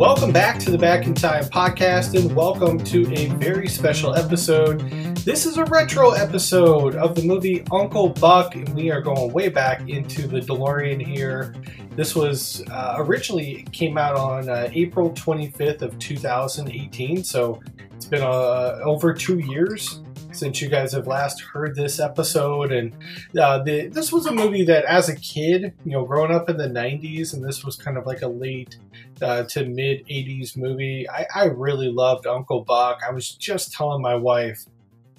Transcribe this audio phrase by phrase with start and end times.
[0.00, 4.80] Welcome back to the Back in Time podcast, and welcome to a very special episode.
[5.26, 9.50] This is a retro episode of the movie Uncle Buck, and we are going way
[9.50, 11.54] back into the DeLorean here.
[11.96, 17.60] This was uh, originally came out on uh, April 25th of 2018, so
[17.94, 20.00] it's been uh, over two years
[20.32, 22.72] since you guys have last heard this episode.
[22.72, 22.94] And
[23.38, 26.56] uh, the, this was a movie that, as a kid, you know, growing up in
[26.56, 28.76] the 90s, and this was kind of like a late
[29.22, 33.00] uh, to mid 80s movie, I, I really loved Uncle Buck.
[33.06, 34.64] I was just telling my wife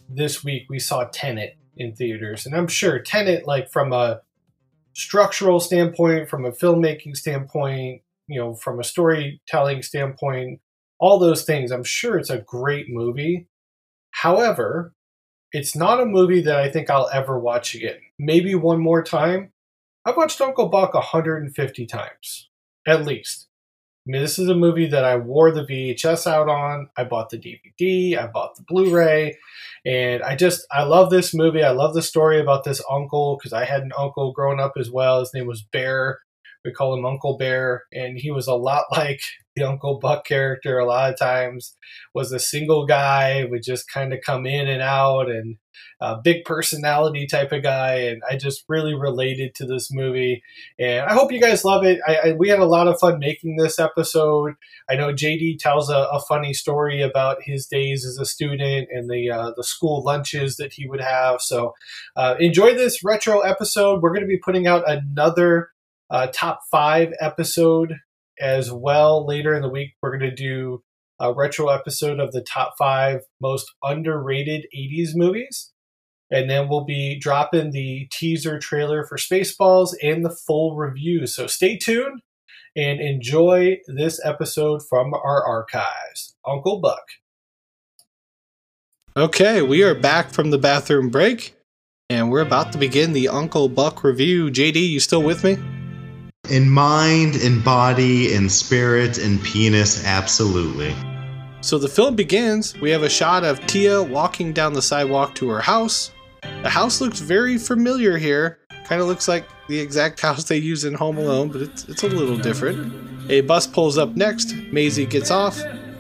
[0.10, 2.46] this week we saw Tenet in theaters.
[2.46, 4.22] And I'm sure Tenet, like from a
[4.94, 10.60] structural standpoint, from a filmmaking standpoint, you know, from a storytelling standpoint,
[11.00, 13.48] all those things, I'm sure it's a great movie.
[14.12, 14.94] However,
[15.54, 17.98] it's not a movie that I think I'll ever watch again.
[18.18, 19.52] Maybe one more time.
[20.06, 22.50] I've watched Uncle Buck 150 times,
[22.88, 23.48] at least.
[24.08, 26.90] I mean, this is a movie that I wore the VHS out on.
[26.98, 29.38] I bought the DVD, I bought the Blu ray,
[29.86, 31.64] and I just, I love this movie.
[31.64, 34.90] I love the story about this uncle because I had an uncle growing up as
[34.90, 35.20] well.
[35.20, 36.20] His name was Bear.
[36.64, 39.22] We call him Uncle Bear, and he was a lot like
[39.56, 40.80] the Uncle Buck character.
[40.80, 41.76] A lot of times
[42.14, 45.58] was a single guy, would just kind of come in and out, and
[46.00, 47.94] a big personality type of guy.
[47.94, 50.44] And I just really related to this movie,
[50.80, 52.00] and I hope you guys love it.
[52.08, 54.54] I, I we had a lot of fun making this episode.
[54.90, 59.10] I know JD tells a, a funny story about his days as a student and
[59.10, 61.42] the uh, the school lunches that he would have.
[61.42, 61.74] So
[62.16, 64.02] uh, enjoy this retro episode.
[64.02, 65.71] We're going to be putting out another
[66.12, 67.96] uh, top five episode
[68.40, 69.94] as well later in the week.
[70.02, 70.84] We're going to do
[71.20, 75.72] a retro episode of the top five most underrated 80s movies.
[76.30, 81.28] And then we'll be dropping the teaser trailer for Spaceballs and the full review.
[81.28, 82.22] So stay tuned
[82.76, 86.36] and enjoy this episode from our archives.
[86.48, 87.04] Uncle Buck.
[89.18, 91.54] Okay, we are back from the bathroom break
[92.10, 94.50] and we're about to begin the Uncle Buck review.
[94.50, 95.58] JD, you still with me?
[96.52, 100.94] In mind, in body, in spirit, in penis, absolutely.
[101.62, 102.78] So the film begins.
[102.82, 106.12] We have a shot of Tia walking down the sidewalk to her house.
[106.62, 108.60] The house looks very familiar here.
[108.84, 112.04] Kind of looks like the exact house they use in Home Alone, but it's, it's
[112.04, 113.32] a little different.
[113.32, 114.54] A bus pulls up next.
[114.74, 115.58] Maisie gets off,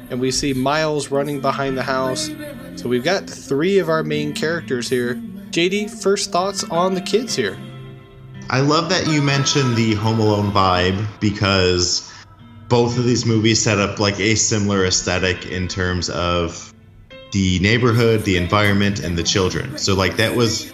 [0.10, 2.30] and we see Miles running behind the house.
[2.76, 5.16] So we've got three of our main characters here.
[5.52, 7.58] JD, first thoughts on the kids here?
[8.52, 12.12] I love that you mentioned the Home Alone vibe because
[12.68, 16.74] both of these movies set up like a similar aesthetic in terms of
[17.32, 19.78] the neighborhood, the environment, and the children.
[19.78, 20.70] So, like, that was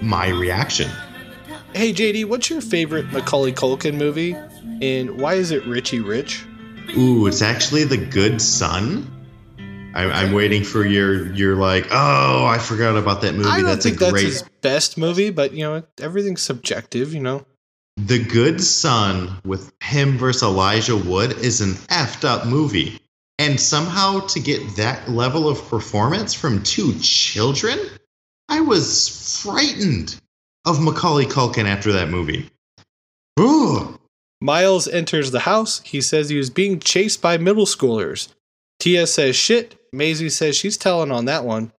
[0.00, 0.90] my reaction.
[1.74, 4.34] Hey, JD, what's your favorite Macaulay Culkin movie?
[4.80, 6.46] And why is it Richie Rich?
[6.96, 9.06] Ooh, it's actually The Good Son.
[9.98, 11.88] I'm, I'm waiting for your your like.
[11.90, 13.48] Oh, I forgot about that movie.
[13.48, 14.12] I don't that's think a great.
[14.12, 17.12] that's his best movie, but you know everything's subjective.
[17.12, 17.46] You know.
[17.96, 23.00] The Good Son with him versus Elijah Wood is an effed up movie.
[23.40, 27.78] And somehow to get that level of performance from two children,
[28.48, 30.20] I was frightened
[30.64, 32.50] of Macaulay Culkin after that movie.
[33.40, 33.98] Ooh.
[34.40, 35.80] Miles enters the house.
[35.80, 38.28] He says he was being chased by middle schoolers.
[38.78, 39.77] Tia says shit.
[39.92, 41.72] Maisie says she's telling on that one.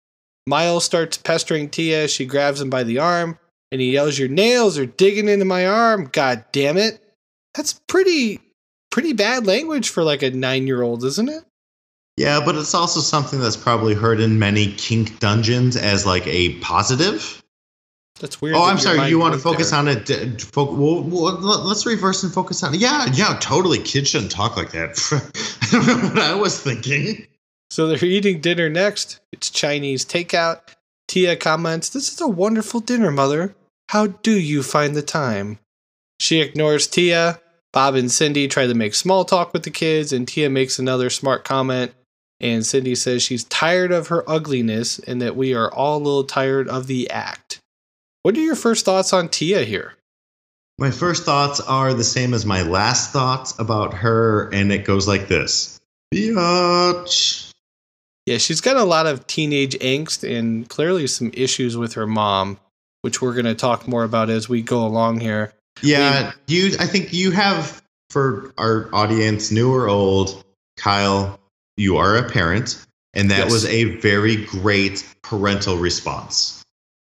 [0.47, 2.09] Miles starts pestering Tia.
[2.09, 3.39] She grabs him by the arm
[3.71, 6.09] and he yells, Your nails are digging into my arm.
[6.11, 7.03] God damn it.
[7.55, 8.41] That's pretty,
[8.91, 11.45] pretty bad language for like a nine year old, isn't it?
[12.17, 16.55] Yeah, but it's also something that's probably heard in many kink dungeons as like a
[16.61, 17.43] positive.
[18.19, 18.57] That's weird.
[18.57, 19.09] Oh, that I'm sorry.
[19.09, 19.79] You want to focus there.
[19.79, 20.07] on it?
[20.07, 22.81] d- Fo- well, well, let- let's reverse and focus on it.
[22.81, 23.79] Yeah, yeah, totally.
[23.79, 24.99] Kids shouldn't talk like that.
[25.63, 27.28] I don't know what I was thinking.
[27.71, 29.21] So they're eating dinner next.
[29.33, 30.61] It's Chinese takeout.
[31.09, 33.55] Tia comments, This is a wonderful dinner, mother.
[33.89, 35.59] How do you find the time?
[36.21, 37.41] She ignores Tia.
[37.73, 41.09] Bob and Cindy try to make small talk with the kids, and Tia makes another
[41.11, 41.93] smart comment.
[42.41, 46.25] And Cindy says she's tired of her ugliness and that we are all a little
[46.25, 47.59] tired of the act.
[48.23, 49.95] What are your first thoughts on Tia here?
[50.79, 55.09] My first thoughts are the same as my last thoughts about her, and it goes
[55.09, 55.79] like this
[56.15, 57.48] Biatch.
[58.29, 62.59] Yeah, she's got a lot of teenage angst and clearly some issues with her mom,
[63.01, 65.55] which we're going to talk more about as we go along here.
[65.81, 66.77] Yeah, you.
[66.79, 67.81] I think you have
[68.11, 70.45] for our audience, new or old,
[70.77, 71.41] Kyle.
[71.79, 72.85] You are a parent,
[73.15, 73.53] and that Yes.
[73.53, 76.63] was a very great parental response.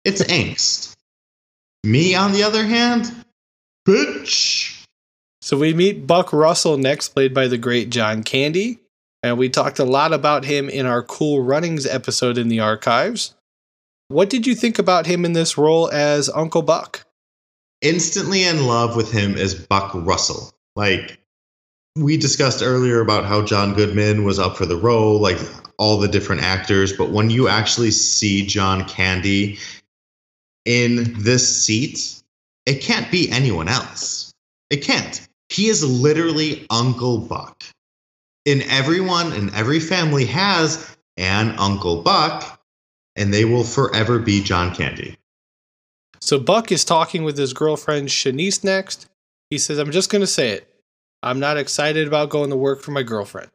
[0.05, 0.95] It's angst.
[1.83, 3.25] Me, on the other hand,
[3.89, 4.85] bitch.
[5.41, 8.80] So we meet Buck Russell next, played by the great John Candy.
[9.23, 13.35] And we talked a lot about him in our Cool Runnings episode in the archives.
[14.09, 17.07] What did you think about him in this role as Uncle Buck?
[17.83, 20.53] Instantly in love with him as Buck Russell.
[20.75, 21.19] Like,
[21.97, 25.39] we discussed earlier about how John Goodman was up for the role, like
[25.79, 29.59] all the different actors, but when you actually see John Candy
[30.65, 32.23] in this seat,
[32.67, 34.33] it can't be anyone else.
[34.69, 35.27] It can't.
[35.49, 37.65] He is literally Uncle Buck.
[38.47, 42.61] And everyone and every family has an Uncle Buck,
[43.17, 45.17] and they will forever be John Candy.
[46.21, 49.07] So Buck is talking with his girlfriend Chanice next.
[49.51, 50.67] He says, I'm just going to say it.
[51.23, 53.51] I'm not excited about going to work for my girlfriend.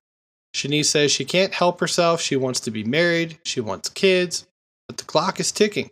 [0.56, 2.22] Chanice says she can't help herself.
[2.22, 3.40] She wants to be married.
[3.44, 4.46] She wants kids.
[4.88, 5.90] But the clock is ticking.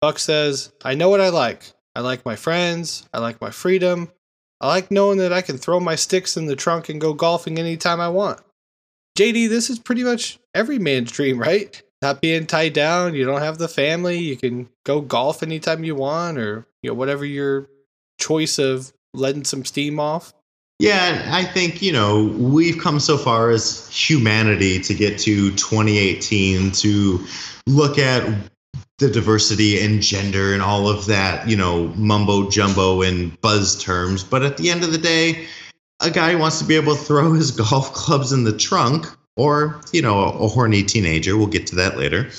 [0.00, 1.72] Buck says, I know what I like.
[1.94, 3.08] I like my friends.
[3.14, 4.10] I like my freedom.
[4.60, 7.58] I like knowing that I can throw my sticks in the trunk and go golfing
[7.58, 8.40] anytime I want.
[9.18, 11.82] JD, this is pretty much every man's dream, right?
[12.02, 15.94] Not being tied down, you don't have the family, you can go golf anytime you
[15.94, 17.68] want or you know whatever your
[18.18, 20.32] choice of letting some steam off.
[20.78, 26.70] Yeah, I think, you know, we've come so far as humanity to get to 2018
[26.72, 27.26] to
[27.66, 28.28] look at
[28.98, 34.24] the diversity and gender and all of that, you know, mumbo jumbo and buzz terms.
[34.24, 35.46] But at the end of the day,
[36.00, 39.06] a guy wants to be able to throw his golf clubs in the trunk,
[39.36, 41.36] or, you know, a, a horny teenager.
[41.36, 42.30] We'll get to that later.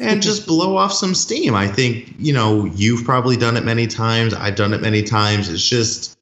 [0.00, 1.54] And just blow off some steam.
[1.54, 4.34] I think, you know, you've probably done it many times.
[4.34, 5.48] I've done it many times.
[5.48, 6.18] It's just,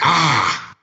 [0.00, 0.76] ah,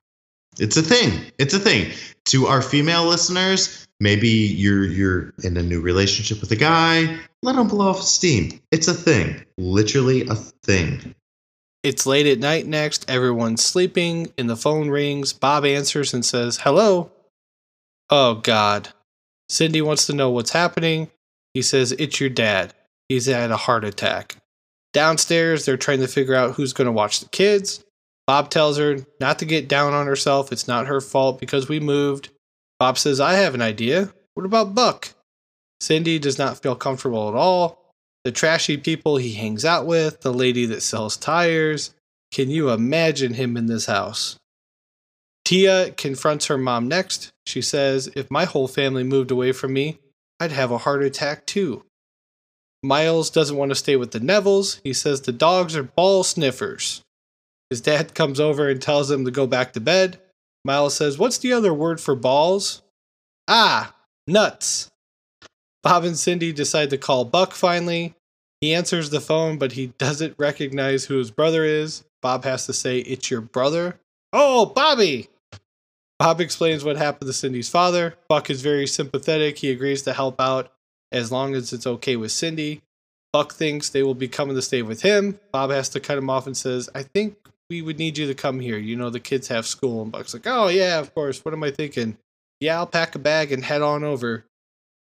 [0.59, 1.31] it's a thing.
[1.39, 1.91] It's a thing.
[2.25, 7.17] To our female listeners, maybe you're you're in a new relationship with a guy.
[7.41, 8.59] Let him blow off steam.
[8.71, 9.43] It's a thing.
[9.57, 11.15] Literally a thing.
[11.83, 13.09] It's late at night next.
[13.09, 14.33] Everyone's sleeping.
[14.37, 15.33] And the phone rings.
[15.33, 17.11] Bob answers and says hello.
[18.09, 18.89] Oh god.
[19.49, 21.11] Cindy wants to know what's happening.
[21.53, 22.73] He says it's your dad.
[23.07, 24.37] He's had a heart attack.
[24.93, 27.83] Downstairs they're trying to figure out who's going to watch the kids.
[28.25, 30.51] Bob tells her not to get down on herself.
[30.51, 32.29] It's not her fault because we moved
[32.79, 34.13] Bob says, I have an idea.
[34.33, 35.13] What about Buck?
[35.79, 37.93] Cindy does not feel comfortable at all.
[38.23, 41.93] The trashy people he hangs out with, the lady that sells tires.
[42.31, 44.37] Can you imagine him in this house?
[45.45, 47.31] Tia confronts her mom next.
[47.45, 49.99] She says, If my whole family moved away from me,
[50.39, 51.83] I'd have a heart attack too.
[52.83, 54.79] Miles doesn't want to stay with the Nevilles.
[54.83, 57.01] He says the dogs are ball sniffers.
[57.69, 60.19] His dad comes over and tells him to go back to bed.
[60.65, 62.81] Miles says, What's the other word for balls?
[63.47, 63.95] Ah,
[64.27, 64.91] nuts.
[65.83, 68.15] Bob and Cindy decide to call Buck finally.
[68.59, 72.03] He answers the phone, but he doesn't recognize who his brother is.
[72.21, 73.99] Bob has to say, It's your brother?
[74.33, 75.29] Oh, Bobby!
[76.17, 78.15] Bob explains what happened to Cindy's father.
[78.27, 79.59] Buck is very sympathetic.
[79.59, 80.71] He agrees to help out
[81.11, 82.81] as long as it's okay with Cindy.
[83.31, 85.39] Buck thinks they will be coming to stay with him.
[85.51, 87.35] Bob has to cut him off and says, I think
[87.69, 88.77] we would need you to come here.
[88.77, 90.03] You know, the kids have school.
[90.03, 91.43] And Buck's like, oh, yeah, of course.
[91.43, 92.17] What am I thinking?
[92.59, 94.45] Yeah, I'll pack a bag and head on over.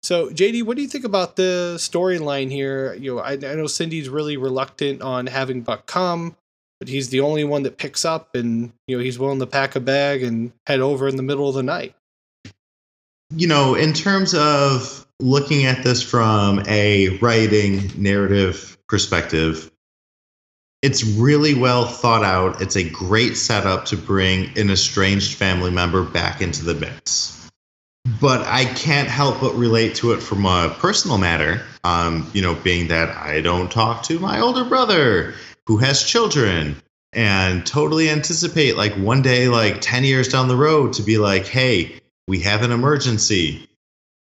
[0.01, 2.93] So, JD, what do you think about the storyline here?
[2.93, 6.35] You know, I, I know Cindy's really reluctant on having Buck come,
[6.79, 9.75] but he's the only one that picks up and, you know, he's willing to pack
[9.75, 11.95] a bag and head over in the middle of the night.
[13.35, 19.69] You know, in terms of looking at this from a writing narrative perspective,
[20.81, 22.61] it's really well thought out.
[22.61, 27.35] It's a great setup to bring an estranged family member back into the mix.
[28.21, 31.63] But I can't help but relate to it from a personal matter.
[31.83, 35.33] Um, you know, being that I don't talk to my older brother
[35.67, 36.81] who has children
[37.13, 41.45] and totally anticipate like one day, like 10 years down the road, to be like,
[41.45, 43.67] hey, we have an emergency.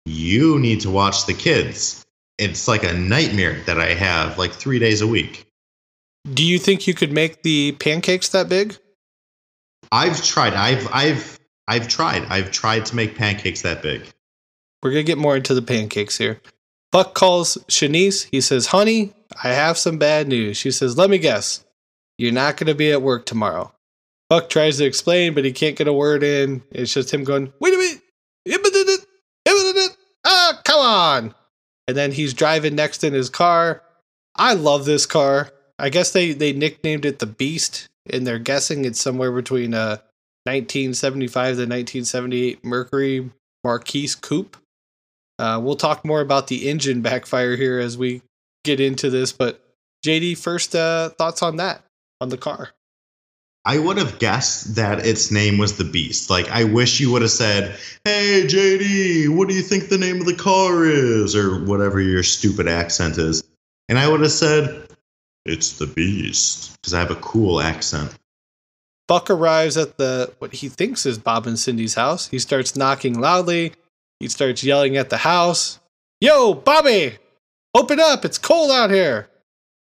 [0.04, 2.04] You need to watch the kids.
[2.38, 5.49] It's like a nightmare that I have like three days a week.
[6.32, 8.76] Do you think you could make the pancakes that big?
[9.90, 10.54] I've tried.
[10.54, 12.24] I've I've I've tried.
[12.24, 14.02] I've tried to make pancakes that big.
[14.82, 16.40] We're gonna get more into the pancakes here.
[16.92, 18.28] Buck calls Chanice.
[18.30, 21.64] He says, "Honey, I have some bad news." She says, "Let me guess.
[22.18, 23.72] You're not gonna be at work tomorrow."
[24.28, 26.62] Buck tries to explain, but he can't get a word in.
[26.70, 28.02] It's just him going, "Wait a minute,
[30.24, 31.34] ah, come on!"
[31.88, 33.82] And then he's driving next in his car.
[34.36, 35.50] I love this car.
[35.80, 40.02] I guess they they nicknamed it the Beast, and they're guessing it's somewhere between a
[40.44, 43.30] 1975 to 1978 Mercury
[43.64, 44.56] Marquis Coupe.
[45.38, 48.22] Uh, we'll talk more about the engine backfire here as we
[48.64, 49.64] get into this, but
[50.04, 51.82] JD, first uh, thoughts on that
[52.20, 52.70] on the car.
[53.64, 56.30] I would have guessed that its name was the Beast.
[56.30, 60.20] Like, I wish you would have said, "Hey, JD, what do you think the name
[60.20, 63.42] of the car is?" or whatever your stupid accent is,
[63.88, 64.89] and I would have said,
[65.44, 68.14] "It's the Beast," because I have a cool accent.
[69.08, 72.28] Buck arrives at the what he thinks is Bob and Cindy's house.
[72.28, 73.72] He starts knocking loudly.
[74.20, 75.80] He starts yelling at the house.
[76.20, 77.18] Yo, Bobby!
[77.74, 78.24] Open up!
[78.24, 79.28] It's cold out here!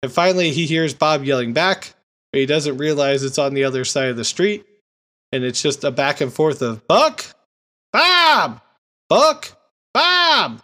[0.02, 1.94] And finally, he hears Bob yelling back,
[2.32, 4.66] but he doesn't realize it's on the other side of the street.
[5.30, 7.24] And it's just a back and forth of Buck,
[7.92, 8.60] Bob,
[9.08, 9.56] Buck,
[9.92, 10.62] Bob.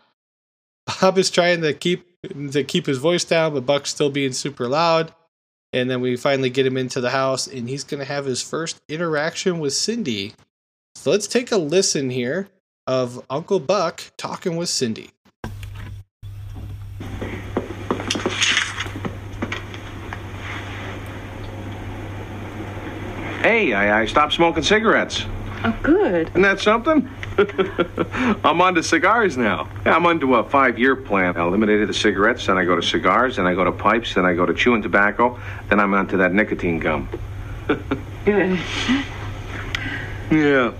[0.87, 2.10] Bob is trying to keep
[2.53, 5.15] to keep his voice down, but Buck's still being super loud.
[5.73, 8.43] And then we finally get him into the house, and he's going to have his
[8.43, 10.35] first interaction with Cindy.
[10.97, 12.49] So let's take a listen here
[12.87, 15.11] of Uncle Buck talking with Cindy.
[23.43, 25.25] Hey, I, I stopped smoking cigarettes.
[25.65, 26.29] Oh, good.
[26.31, 27.09] Isn't that something?
[28.45, 29.69] I'm on to cigars now.
[29.87, 31.37] Yeah, I'm onto a five-year plan.
[31.37, 34.25] I eliminated the cigarettes, then I go to cigars, then I go to pipes, then
[34.25, 37.09] I go to chewing tobacco, then I'm onto that nicotine gum.
[38.25, 38.59] Good.
[40.31, 40.73] Yeah.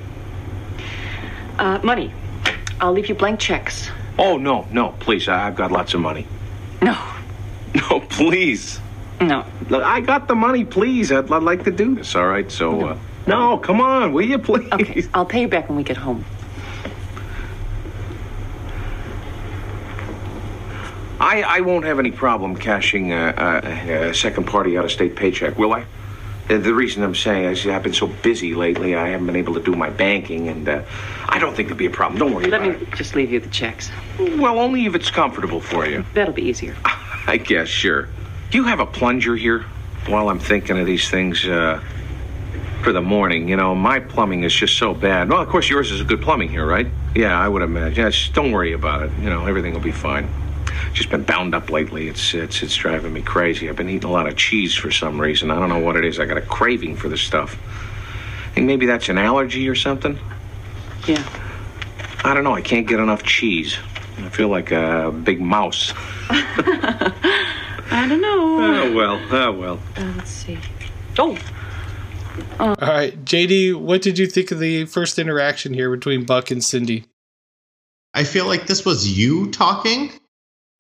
[1.59, 2.13] Uh, money.
[2.81, 3.91] I'll leave you blank checks.
[4.17, 5.29] Oh no, no, please.
[5.29, 6.27] I, I've got lots of money.
[6.81, 6.97] No.
[7.75, 8.81] No, please.
[9.21, 9.45] No.
[9.69, 10.65] Look, I got the money.
[10.65, 12.15] Please, I'd, I'd like to do this.
[12.15, 12.51] All right.
[12.51, 14.73] So, uh, no, come on, will you, please?
[14.73, 15.05] Okay.
[15.15, 16.25] I'll pay you back when we get home.
[21.21, 25.17] I, I won't have any problem cashing a, a, a second party out of state
[25.17, 25.85] paycheck, will I?
[26.49, 29.63] The reason I'm saying is I've been so busy lately, I haven't been able to
[29.63, 30.83] do my banking, and uh,
[31.29, 32.19] I don't think there'll be a problem.
[32.19, 33.91] Don't worry Let me just leave you the checks.
[34.19, 36.05] Well, only if it's comfortable for you.
[36.15, 36.75] That'll be easier.
[37.27, 38.09] I guess, sure.
[38.51, 39.67] Do you have a plunger here?
[40.07, 41.81] While I'm thinking of these things uh,
[42.83, 45.29] for the morning, you know, my plumbing is just so bad.
[45.29, 46.89] Well, of course, yours is a good plumbing here, right?
[47.15, 48.05] Yeah, I would imagine.
[48.05, 49.13] Yeah, just don't worry about it.
[49.21, 50.29] You know, everything will be fine.
[50.93, 52.09] Just been bound up lately.
[52.09, 53.69] It's it's it's driving me crazy.
[53.69, 55.51] I've been eating a lot of cheese for some reason.
[55.51, 56.19] I don't know what it is.
[56.19, 57.57] I got a craving for this stuff.
[58.51, 60.19] I Think maybe that's an allergy or something.
[61.07, 61.25] Yeah.
[62.25, 62.55] I don't know.
[62.55, 63.77] I can't get enough cheese.
[64.19, 65.93] I feel like a big mouse.
[66.31, 68.59] I don't know.
[68.61, 69.21] Oh well.
[69.31, 69.81] Oh well.
[69.97, 70.59] Uh, let's see.
[71.19, 71.37] Oh,
[72.59, 76.65] All right, JD, what did you think of the first interaction here between Buck and
[76.65, 77.05] Cindy?
[78.15, 80.13] I feel like this was you talking.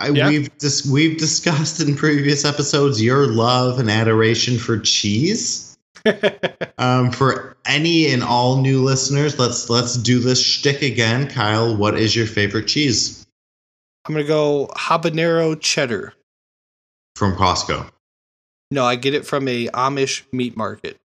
[0.00, 0.28] I, Yeah.
[0.28, 5.66] We've dis- we've discussed in previous episodes your love and adoration for cheese.
[6.78, 11.28] Um, for any and all new listeners, let's let's do this shtick again.
[11.28, 13.26] Kyle, what is your favorite cheese
[14.07, 16.14] I'm gonna go habanero cheddar.
[17.16, 17.90] from Costco?
[18.71, 20.97] No, I get it from a Amish meat market.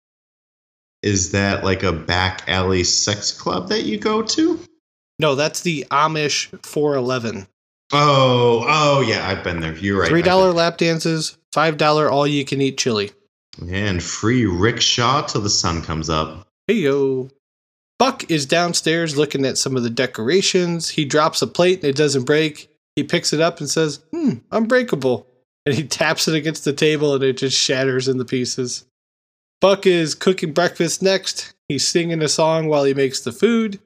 [1.02, 4.60] Is that like a back alley sex club that you go to?
[5.18, 7.48] No, that's the Amish 411.
[7.96, 9.74] Oh, oh yeah, I've been there.
[9.76, 10.08] You're right.
[10.08, 13.12] Three dollar lap dances, five dollar all you can eat chili.
[13.70, 16.46] and free rickshaw till the sun comes up.
[16.66, 17.30] Hey yo.
[17.98, 20.88] Buck is downstairs looking at some of the decorations.
[20.90, 22.68] He drops a plate and it doesn't break.
[22.96, 25.26] He picks it up and says, Hmm, unbreakable.
[25.64, 28.84] And he taps it against the table and it just shatters into pieces.
[29.60, 31.54] Buck is cooking breakfast next.
[31.68, 33.78] He's singing a song while he makes the food.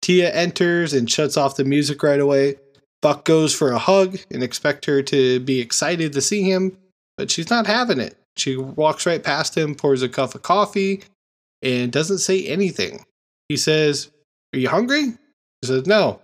[0.00, 2.56] Tia enters and shuts off the music right away.
[3.02, 6.76] Buck goes for a hug and expect her to be excited to see him,
[7.16, 8.16] but she's not having it.
[8.36, 11.02] She walks right past him, pours a cup of coffee,
[11.62, 13.04] and doesn't say anything.
[13.48, 14.10] He says,
[14.54, 15.04] Are you hungry?
[15.62, 16.20] She says, No.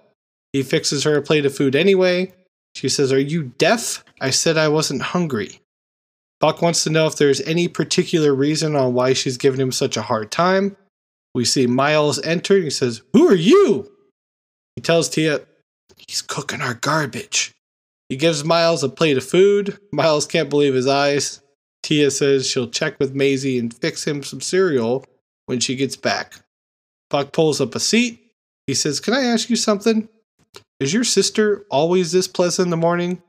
[0.53, 2.33] He fixes her a plate of food anyway.
[2.75, 4.05] She says, Are you deaf?
[4.21, 5.61] I said I wasn't hungry.
[6.41, 9.97] Buck wants to know if there's any particular reason on why she's giving him such
[9.97, 10.77] a hard time.
[11.35, 13.91] We see Miles enter and he says, Who are you?
[14.77, 15.43] He tells Tia,
[16.07, 17.53] He's cooking our garbage.
[18.09, 19.79] He gives Miles a plate of food.
[19.93, 21.41] Miles can't believe his eyes.
[21.83, 25.05] Tia says she'll check with Maisie and fix him some cereal
[25.47, 26.35] when she gets back.
[27.11, 28.33] Buck pulls up a seat.
[28.67, 30.09] He says, Can I ask you something?
[30.81, 33.23] Is your sister always this pleasant in the morning?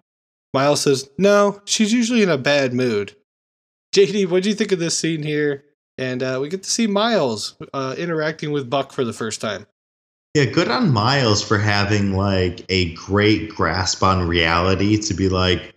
[0.54, 3.16] Miles says, No, she's usually in a bad mood.
[3.96, 5.66] JD, what do you think of this scene here?
[5.98, 9.68] And uh, we get to see Miles uh, interacting with Buck for the first time.
[10.34, 15.76] Yeah, good on Miles for having like a great grasp on reality to be like,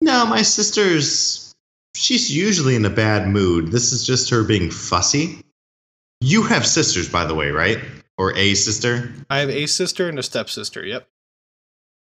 [0.00, 1.54] no, my sister's
[1.94, 3.68] she's usually in a bad mood.
[3.68, 5.44] This is just her being fussy.
[6.22, 7.78] You have sisters, by the way, right?
[8.16, 9.12] Or a sister?
[9.28, 10.84] I have a sister and a stepsister.
[10.84, 11.06] Yep.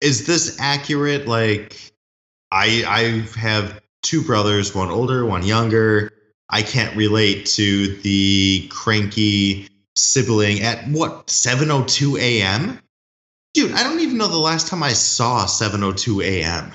[0.01, 1.27] Is this accurate?
[1.27, 1.93] Like,
[2.51, 6.11] I I have two brothers, one older, one younger.
[6.49, 12.79] I can't relate to the cranky sibling at what 7:02 a.m.
[13.53, 16.71] Dude, I don't even know the last time I saw 7:02 a.m.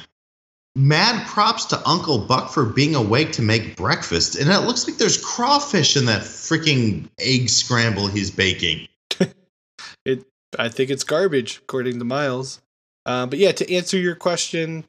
[0.76, 4.98] Mad props to Uncle Buck for being awake to make breakfast, and it looks like
[4.98, 8.86] there's crawfish in that freaking egg scramble he's baking.
[10.04, 10.24] it,
[10.58, 12.60] I think it's garbage, according to Miles.
[13.04, 14.84] Uh, but yeah, to answer your question,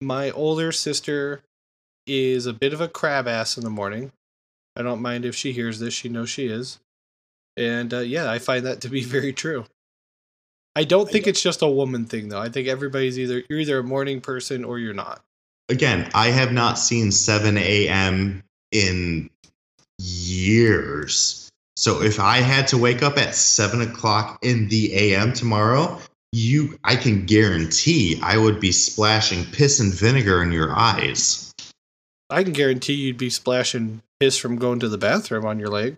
[0.00, 1.42] my older sister
[2.06, 4.12] is a bit of a crab ass in the morning.
[4.74, 6.78] I don't mind if she hears this; she knows she is.
[7.56, 9.64] And uh, yeah, I find that to be very true.
[10.74, 12.40] I don't think it's just a woman thing though.
[12.40, 15.22] I think everybody's either you're either a morning person or you're not.
[15.68, 18.42] Again, I have not seen 7 a.m.
[18.70, 19.30] in
[19.98, 21.48] years.
[21.76, 25.32] So if I had to wake up at seven o'clock in the a.m.
[25.32, 25.98] tomorrow,
[26.32, 31.52] you I can guarantee I would be splashing piss and vinegar in your eyes.
[32.28, 35.96] I can guarantee you'd be splashing piss from going to the bathroom on your leg.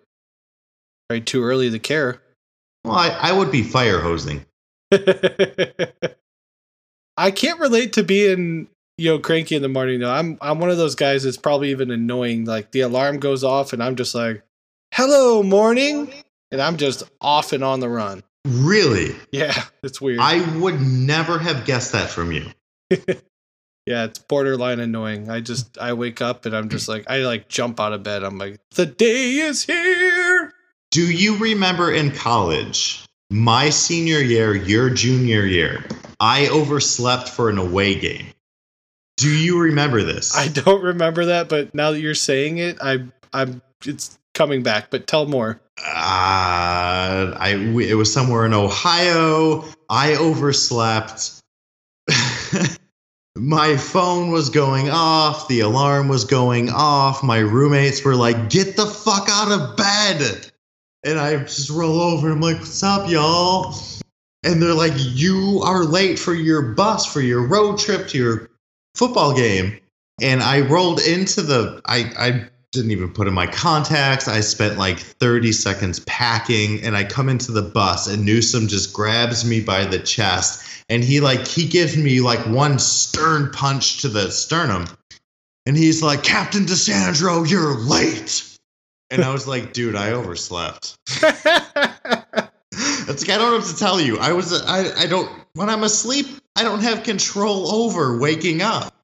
[1.24, 2.20] Too early to care.
[2.84, 4.44] Well, I, I would be fire hosing.
[7.16, 10.10] I can't relate to being you know cranky in the morning though.
[10.10, 12.44] I'm I'm one of those guys that's probably even annoying.
[12.44, 14.42] Like the alarm goes off and I'm just like,
[14.92, 16.12] "Hello, morning,"
[16.50, 18.22] and I'm just off and on the run.
[18.46, 19.14] Really?
[19.32, 20.20] Yeah, it's weird.
[20.20, 22.46] I would never have guessed that from you.
[23.86, 25.30] yeah, it's borderline annoying.
[25.30, 28.22] I just I wake up and I'm just like I like jump out of bed.
[28.22, 30.07] I'm like, "The day is here."
[30.90, 35.84] Do you remember in college, my senior year, your junior year,
[36.18, 38.26] I overslept for an away game?
[39.18, 40.34] Do you remember this?
[40.34, 43.04] I don't remember that, but now that you're saying it, I
[43.34, 44.90] I'm it's coming back.
[44.90, 45.60] But tell more.
[45.78, 47.50] Uh, I
[47.82, 49.64] it was somewhere in Ohio.
[49.90, 51.40] I overslept.
[53.36, 55.48] my phone was going off.
[55.48, 57.22] The alarm was going off.
[57.22, 60.50] My roommates were like, "Get the fuck out of bed!"
[61.04, 62.30] And I just roll over.
[62.30, 63.74] I'm like, "What's up, y'all?"
[64.42, 68.50] And they're like, "You are late for your bus for your road trip to your
[68.94, 69.78] football game."
[70.20, 71.80] And I rolled into the.
[71.86, 74.28] I I didn't even put in my contacts.
[74.28, 78.92] I spent like 30 seconds packing and I come into the bus and Newsom just
[78.92, 84.02] grabs me by the chest and he like he gives me like one stern punch
[84.02, 84.86] to the sternum
[85.64, 88.57] and he's like Captain DeSandro, you're late.
[89.10, 90.98] And I was like, dude, I overslept.
[93.10, 94.18] It's like I don't have to tell you.
[94.18, 98.94] I was I I don't when I'm asleep, I don't have control over waking up.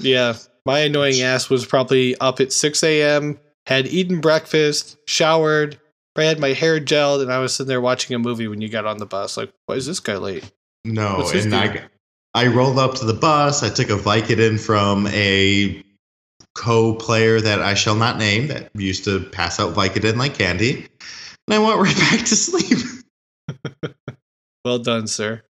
[0.00, 5.78] Yeah, my annoying ass was probably up at 6 a.m., had eaten breakfast, showered,
[6.16, 8.68] I had my hair gelled, and I was sitting there watching a movie when you
[8.68, 9.36] got on the bus.
[9.36, 10.50] Like, why is this guy late?
[10.84, 11.84] No, and I,
[12.34, 13.62] I rolled up to the bus.
[13.62, 15.82] I took a Vicodin from a
[16.54, 20.86] co-player that I shall not name that used to pass out Vicodin like candy,
[21.46, 22.78] and I went right back to sleep.
[24.64, 25.42] well done, sir.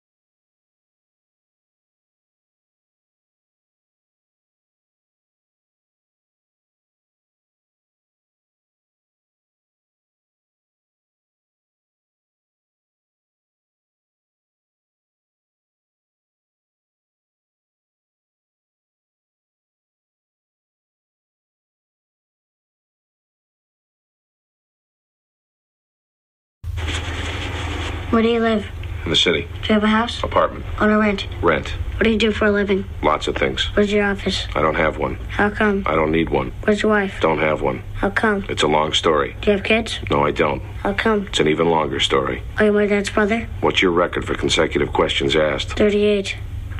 [28.15, 28.65] Where do you live?
[29.03, 29.41] In the city.
[29.41, 30.23] Do you have a house?
[30.23, 30.63] Apartment.
[30.79, 31.27] On a rent?
[31.41, 31.67] Rent.
[31.97, 32.85] What do you do for a living?
[33.03, 33.65] Lots of things.
[33.75, 34.47] Where's your office?
[34.55, 35.15] I don't have one.
[35.31, 35.83] How come?
[35.85, 36.53] I don't need one.
[36.63, 37.19] Where's your wife?
[37.19, 37.83] Don't have one.
[37.95, 38.45] How come?
[38.47, 39.35] It's a long story.
[39.41, 39.99] Do you have kids?
[40.09, 40.61] No, I don't.
[40.79, 41.27] How come?
[41.27, 42.41] It's an even longer story.
[42.57, 43.49] Are you my dad's brother?
[43.59, 45.73] What's your record for consecutive questions asked?
[45.73, 46.37] 38.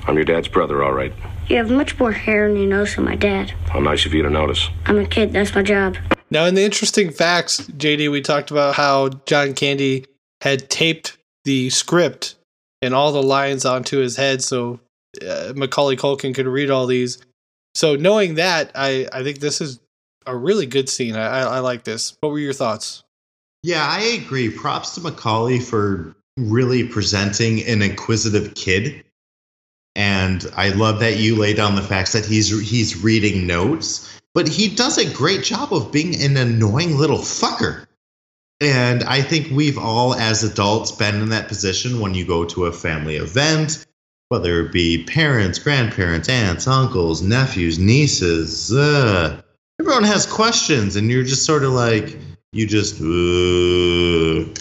[0.08, 1.12] I'm your dad's brother, all right.
[1.50, 3.52] You have much more hair on your nose than my dad.
[3.72, 4.70] How nice of you to notice.
[4.86, 5.34] I'm a kid.
[5.34, 5.98] That's my job.
[6.32, 10.06] Now, in the interesting facts, JD, we talked about how John Candy
[10.42, 11.15] had taped
[11.46, 12.36] the script
[12.82, 14.80] and all the lines onto his head so
[15.22, 17.20] uh, Macaulay Culkin could read all these.
[17.74, 19.80] So knowing that, I, I think this is
[20.26, 21.16] a really good scene.
[21.16, 22.18] I, I, I like this.
[22.22, 23.04] What were your thoughts?
[23.64, 24.50] Yeah, I agree.
[24.50, 29.04] Props to Macaulay for really presenting an inquisitive kid.
[29.96, 34.48] And I love that you lay down the facts that he's he's reading notes, but
[34.48, 37.88] he does a great job of being an annoying little fucker.
[38.62, 42.66] And I think we've all, as adults, been in that position when you go to
[42.66, 43.86] a family event,
[44.30, 48.72] whether it be parents, grandparents, aunts, uncles, nephews, nieces.
[48.74, 49.42] Uh,
[49.80, 52.18] everyone has questions, and you're just sort of like,
[52.54, 54.54] you just, uh,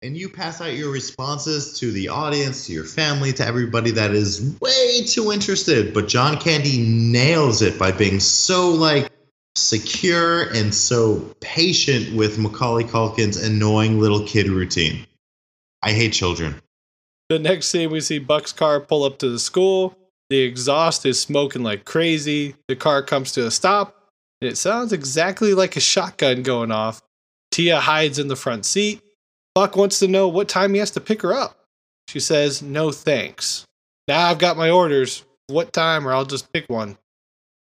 [0.00, 4.12] and you pass out your responses to the audience, to your family, to everybody that
[4.12, 5.92] is way too interested.
[5.92, 9.10] But John Candy nails it by being so like
[9.56, 15.06] secure and so patient with Macaulay Culkin's annoying little kid routine.
[15.82, 16.60] I hate children.
[17.28, 19.96] The next scene, we see Buck's car pull up to the school.
[20.30, 22.54] The exhaust is smoking like crazy.
[22.68, 27.02] The car comes to a stop, and it sounds exactly like a shotgun going off.
[27.50, 29.00] Tia hides in the front seat.
[29.54, 31.58] Buck wants to know what time he has to pick her up.
[32.08, 33.64] She says, No thanks.
[34.08, 35.24] Now I've got my orders.
[35.46, 36.98] What time, or I'll just pick one.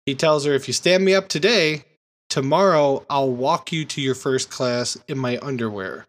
[0.09, 1.85] He tells her, If you stand me up today,
[2.31, 6.07] tomorrow I'll walk you to your first class in my underwear.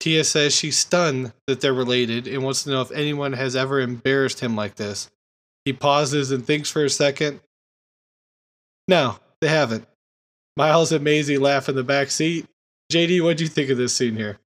[0.00, 3.80] Tia says she's stunned that they're related and wants to know if anyone has ever
[3.80, 5.10] embarrassed him like this.
[5.64, 7.40] He pauses and thinks for a second.
[8.86, 9.88] No, they haven't.
[10.54, 12.46] Miles and Maisie laugh in the back seat.
[12.92, 14.38] JD, what do you think of this scene here?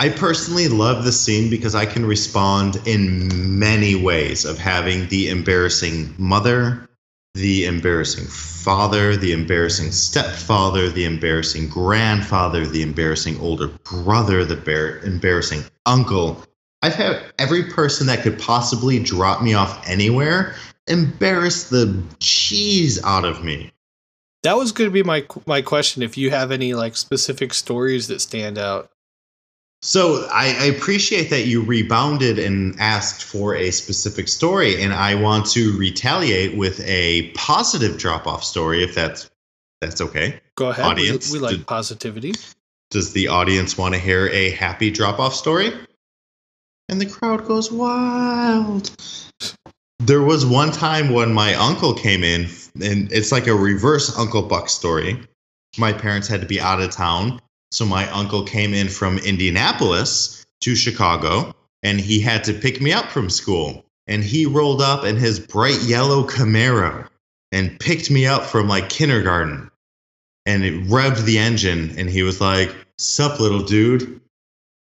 [0.00, 5.28] I personally love the scene because I can respond in many ways of having the
[5.28, 6.87] embarrassing mother,
[7.34, 14.98] the embarrassing father, the embarrassing stepfather, the embarrassing grandfather, the embarrassing older brother, the bar-
[15.04, 16.42] embarrassing uncle.
[16.82, 20.54] I've had every person that could possibly drop me off anywhere
[20.88, 23.72] embarrass the cheese out of me.
[24.42, 26.02] That was going to be my my question.
[26.02, 28.90] If you have any like specific stories that stand out.
[29.80, 35.14] So I, I, appreciate that you rebounded and asked for a specific story, and I
[35.14, 39.30] want to retaliate with a positive drop-off story, if that's
[39.80, 40.40] that's okay.
[40.56, 40.84] Go ahead.
[40.84, 42.34] Audience, we, we like do, positivity.
[42.90, 45.72] Does the audience want to hear a happy drop-off story?
[46.88, 48.90] And the crowd goes wild.
[50.00, 52.48] There was one time when my uncle came in,
[52.82, 55.20] and it's like a reverse Uncle Buck story.
[55.76, 60.46] My parents had to be out of town so my uncle came in from Indianapolis
[60.62, 63.84] to Chicago and he had to pick me up from school.
[64.06, 67.08] And he rolled up in his bright yellow Camaro
[67.52, 69.70] and picked me up from like kindergarten.
[70.46, 74.20] And it revved the engine and he was like, Sup, little dude.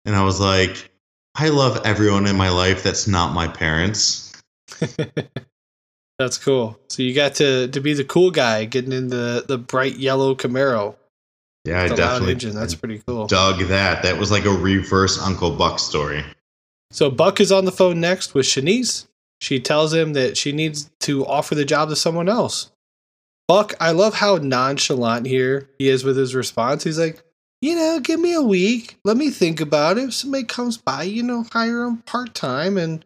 [0.05, 0.91] And I was like,
[1.35, 4.31] I love everyone in my life that's not my parents.
[6.19, 6.79] that's cool.
[6.87, 10.35] So you got to to be the cool guy getting in the, the bright yellow
[10.35, 10.95] Camaro.
[11.65, 12.33] Yeah, I definitely.
[12.33, 12.55] Engine.
[12.55, 13.27] That's pretty cool.
[13.27, 14.03] Dug that.
[14.03, 16.23] That was like a reverse Uncle Buck story.
[16.91, 19.07] So Buck is on the phone next with Chanice.
[19.41, 22.71] She tells him that she needs to offer the job to someone else.
[23.47, 26.83] Buck, I love how nonchalant here he is with his response.
[26.83, 27.21] He's like,
[27.61, 28.97] you know, give me a week.
[29.03, 30.05] Let me think about it.
[30.05, 32.77] If somebody comes by, you know, hire them part time.
[32.77, 33.03] And,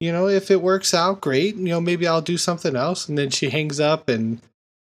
[0.00, 1.56] you know, if it works out, great.
[1.56, 3.08] You know, maybe I'll do something else.
[3.08, 4.40] And then she hangs up and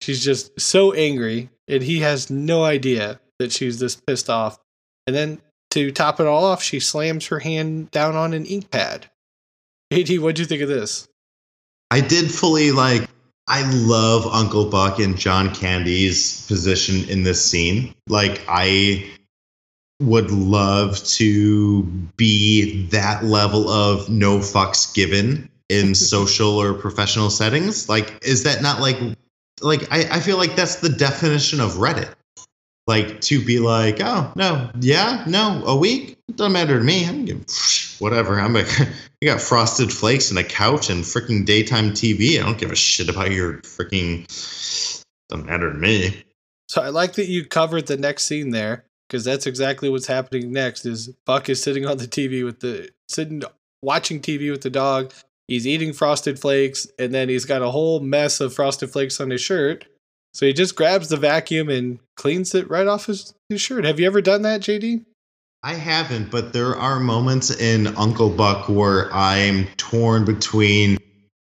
[0.00, 4.58] she's just so angry and he has no idea that she's this pissed off.
[5.06, 8.70] And then to top it all off, she slams her hand down on an ink
[8.70, 9.10] pad.
[9.92, 11.08] JD, what'd you think of this?
[11.90, 13.08] I did fully like.
[13.48, 17.92] I love Uncle Buck and John Candy's position in this scene.
[18.06, 19.10] Like, I
[20.00, 21.82] would love to
[22.16, 27.88] be that level of no fucks given in social or professional settings.
[27.88, 28.96] Like, is that not like
[29.62, 32.12] like I, I feel like that's the definition of Reddit.
[32.86, 37.06] Like to be like, oh no, yeah, no, a week doesn't matter to me.
[37.06, 37.46] I'm giving,
[37.98, 38.40] whatever.
[38.40, 38.68] I'm like,
[39.20, 42.38] you got frosted flakes and a couch and freaking daytime TV.
[42.38, 44.26] I don't give a shit about your freaking.
[45.28, 46.24] Doesn't matter to me.
[46.68, 50.52] So I like that you covered the next scene there because that's exactly what's happening
[50.52, 50.84] next.
[50.84, 53.42] Is Buck is sitting on the TV with the sitting
[53.82, 55.12] watching TV with the dog,
[55.52, 59.28] He's eating frosted flakes, and then he's got a whole mess of frosted flakes on
[59.28, 59.84] his shirt.
[60.32, 63.84] So he just grabs the vacuum and cleans it right off his, his shirt.
[63.84, 65.04] Have you ever done that, JD?
[65.62, 70.96] I haven't, but there are moments in Uncle Buck where I'm torn between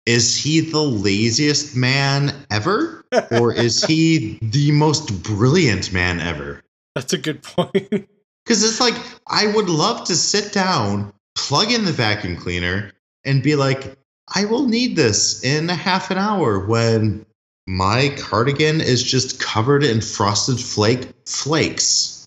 [0.05, 3.03] is he the laziest man ever?
[3.31, 6.61] or is he the most brilliant man ever?
[6.93, 8.07] That's a good point.
[8.45, 8.93] Because it's like,
[9.27, 12.91] I would love to sit down, plug in the vacuum cleaner,
[13.25, 13.97] and be like,
[14.33, 17.25] I will need this in a half an hour when
[17.67, 22.25] my cardigan is just covered in frosted flake flakes.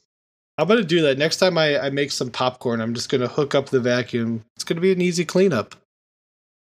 [0.59, 2.81] I'm gonna do that next time I, I make some popcorn.
[2.81, 4.45] I'm just gonna hook up the vacuum.
[4.57, 5.77] It's gonna be an easy cleanup.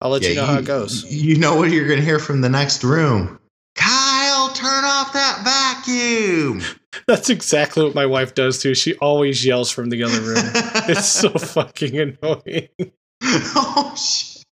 [0.02, 1.12] I'll let yeah, you know you, how it goes.
[1.12, 3.40] You know what you're gonna hear from the next room.
[3.76, 6.62] Kyle, turn off that vacuum.
[7.08, 8.76] That's exactly what my wife does too.
[8.76, 10.38] She always yells from the other room.
[10.88, 12.70] it's so fucking annoying.
[13.24, 14.44] oh shit.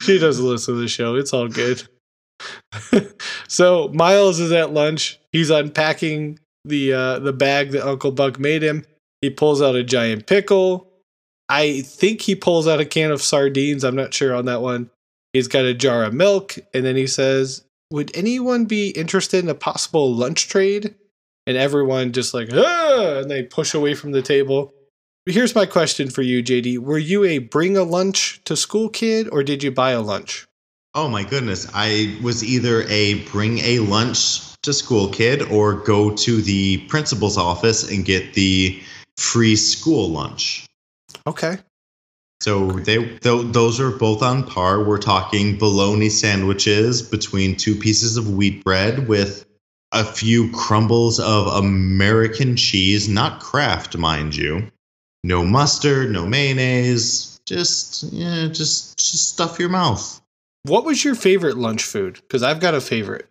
[0.00, 1.14] She doesn't listen to the show.
[1.14, 1.82] It's all good.
[3.48, 5.20] so Miles is at lunch.
[5.32, 8.84] He's unpacking the uh, the bag that Uncle Buck made him.
[9.20, 10.88] He pulls out a giant pickle.
[11.48, 13.84] I think he pulls out a can of sardines.
[13.84, 14.90] I'm not sure on that one.
[15.32, 19.50] He's got a jar of milk, and then he says, would anyone be interested in
[19.50, 20.94] a possible lunch trade?
[21.46, 24.72] And everyone just like, ah, and they push away from the table.
[25.30, 26.78] Here's my question for you, JD.
[26.78, 30.48] Were you a bring a lunch to school kid or did you buy a lunch?
[30.94, 31.70] Oh my goodness.
[31.72, 37.38] I was either a bring a lunch to school kid or go to the principal's
[37.38, 38.82] office and get the
[39.18, 40.66] free school lunch.
[41.28, 41.58] Okay.
[42.40, 44.82] So they th- those are both on par.
[44.82, 49.46] We're talking bologna sandwiches between two pieces of wheat bread with
[49.92, 54.68] a few crumbles of American cheese, not Kraft, mind you.
[55.22, 57.40] No mustard, no mayonnaise.
[57.46, 60.20] Just yeah, just just stuff your mouth.
[60.64, 62.14] What was your favorite lunch food?
[62.14, 63.26] Because I've got a favorite.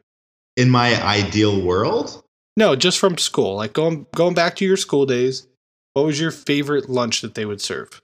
[0.57, 2.23] In my ideal world,
[2.57, 3.55] No, just from school.
[3.55, 5.47] Like going going back to your school days.
[5.93, 8.01] What was your favorite lunch that they would serve?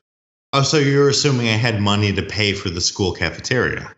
[0.53, 3.93] oh, so you're assuming I had money to pay for the school cafeteria.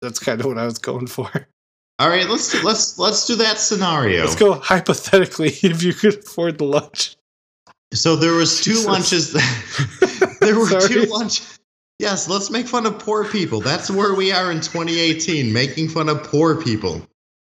[0.00, 1.48] That's kind of what I was going for.
[1.98, 4.22] All right, let's do, let's let's do that scenario.
[4.22, 7.16] Let's go hypothetically if you could afford the lunch.
[7.92, 8.86] So there was two Jesus.
[8.86, 9.32] lunches.
[9.32, 11.58] That, there were two lunches.
[11.98, 13.60] Yes, let's make fun of poor people.
[13.60, 17.06] That's where we are in 2018, making fun of poor people.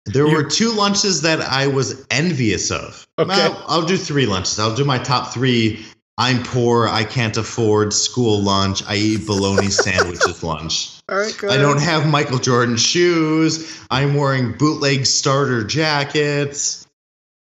[0.07, 3.07] There You- were two lunches that I was envious of.
[3.19, 3.29] Okay.
[3.29, 4.59] Well, I'll do three lunches.
[4.59, 5.85] I'll do my top three.
[6.19, 6.89] I'm poor.
[6.89, 8.83] I can't afford school lunch.
[8.87, 11.01] I eat bologna sandwiches lunch.
[11.09, 13.81] All right, I don't have Michael Jordan shoes.
[13.91, 16.87] I'm wearing bootleg starter jackets.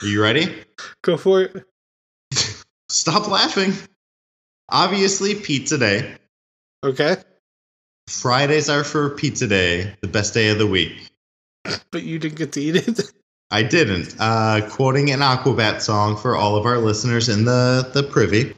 [0.03, 0.55] Are you ready?
[1.03, 1.65] go for it.
[2.91, 3.73] Stop laughing.
[4.69, 6.17] Obviously, pizza day.
[6.85, 7.17] Okay,
[8.11, 10.93] Fridays are for pizza day, the best day of the week.
[11.93, 13.13] but you didn't get to eat it.
[13.53, 14.15] I didn't.
[14.19, 18.55] Uh, quoting an Aquabat song for all of our listeners in the, the privy.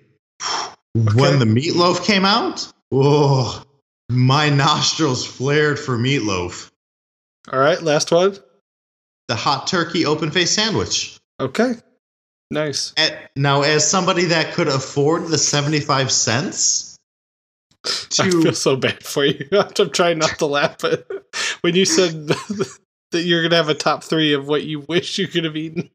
[0.95, 3.63] When the meatloaf came out, oh,
[4.11, 6.71] my nostrils flared for meatloaf.
[7.51, 8.37] All right, last one.
[9.29, 11.19] The hot turkey open face sandwich.
[11.41, 11.75] Okay,
[12.53, 12.93] nice.
[12.97, 16.89] Eh, Now, as somebody that could afford the 75 cents
[18.21, 19.47] I feel so bad for you.
[19.53, 21.09] I'm trying not to laugh, but
[21.63, 25.27] when you said that you're gonna have a top three of what you wish you
[25.27, 25.91] could have eaten,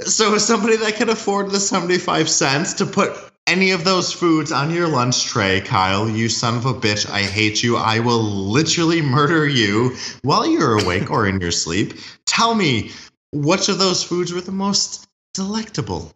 [0.00, 4.52] So, as somebody that can afford the 75 cents to put any of those foods
[4.52, 7.76] on your lunch tray, Kyle, you son of a bitch, I hate you.
[7.76, 11.94] I will literally murder you while you're awake or in your sleep.
[12.26, 12.92] Tell me,
[13.32, 16.14] which of those foods were the most delectable?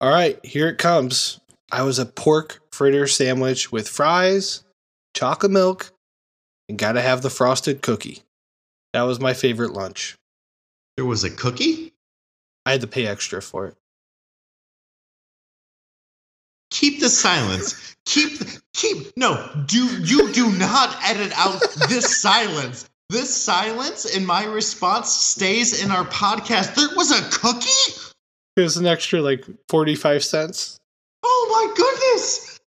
[0.00, 1.40] all right, here it comes.
[1.72, 4.62] I was a pork fritter sandwich with fries,
[5.14, 5.92] chocolate milk,
[6.68, 8.22] and gotta have the frosted cookie.
[8.92, 10.16] That was my favorite lunch.
[10.96, 11.94] There was a cookie?
[12.66, 13.76] I had to pay extra for it.
[16.70, 17.96] Keep the silence.
[18.04, 18.40] keep,
[18.74, 22.90] keep, no, do, you do not edit out this silence.
[23.10, 26.74] This silence in my response stays in our podcast.
[26.74, 28.03] There was a cookie?
[28.56, 30.78] It was an extra like 45 cents.
[31.24, 32.60] Oh my goodness!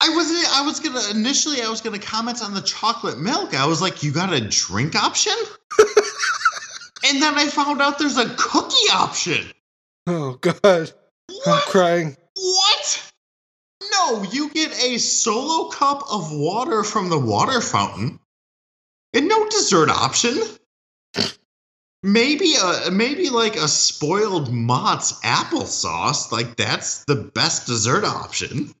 [0.00, 0.46] I wasn't.
[0.56, 1.62] I was gonna initially.
[1.62, 3.54] I was gonna comment on the chocolate milk.
[3.54, 5.34] I was like, "You got a drink option?"
[7.04, 9.52] and then I found out there's a cookie option.
[10.06, 10.92] Oh, God.
[11.28, 11.64] I'm What?
[11.68, 12.16] crying.
[12.36, 13.12] What?
[13.92, 18.18] No, you get a solo cup of water from the water fountain,
[19.14, 20.40] and no dessert option.
[22.02, 26.32] Maybe a maybe like a spoiled Mott's applesauce.
[26.32, 28.74] Like that's the best dessert option.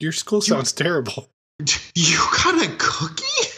[0.00, 1.28] Your school sounds terrible.
[1.94, 3.48] You got a cookie?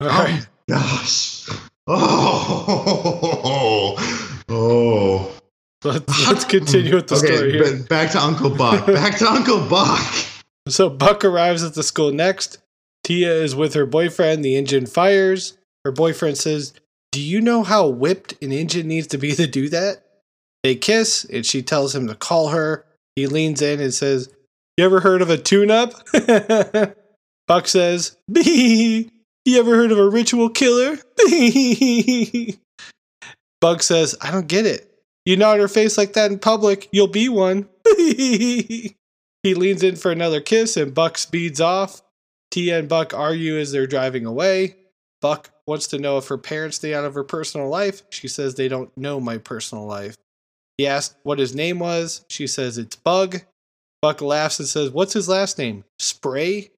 [0.00, 0.46] All Oh right.
[0.68, 1.46] gosh.
[1.86, 3.96] Oh.
[4.48, 5.32] Oh.
[5.84, 7.76] Let's, let's continue with the okay, story here.
[7.84, 8.86] back to Uncle Buck.
[8.86, 10.00] Back to Uncle Buck.
[10.68, 12.58] So Buck arrives at the school next.
[13.04, 14.44] Tia is with her boyfriend.
[14.44, 15.58] The engine fires.
[15.84, 16.72] Her boyfriend says,
[17.16, 20.02] Do you know how whipped an engine needs to be to do that?
[20.62, 22.84] They kiss, and she tells him to call her.
[23.14, 24.28] He leans in and says,
[24.76, 25.94] You ever heard of a tune up?
[27.46, 29.10] Buck says, Bee.
[29.46, 30.98] You ever heard of a ritual killer?
[31.16, 32.58] Bee.
[33.62, 34.92] Buck says, I don't get it.
[35.24, 37.66] You nod her face like that in public, you'll be one.
[37.96, 38.94] he
[39.42, 42.02] leans in for another kiss, and Buck speeds off.
[42.50, 44.76] Tia and Buck argue as they're driving away.
[45.20, 48.02] Buck wants to know if her parents stay out of her personal life.
[48.10, 50.16] She says they don't know my personal life.
[50.78, 52.24] He asks what his name was.
[52.28, 53.42] She says it's Bug.
[54.02, 55.84] Buck laughs and says, What's his last name?
[55.98, 56.70] Spray?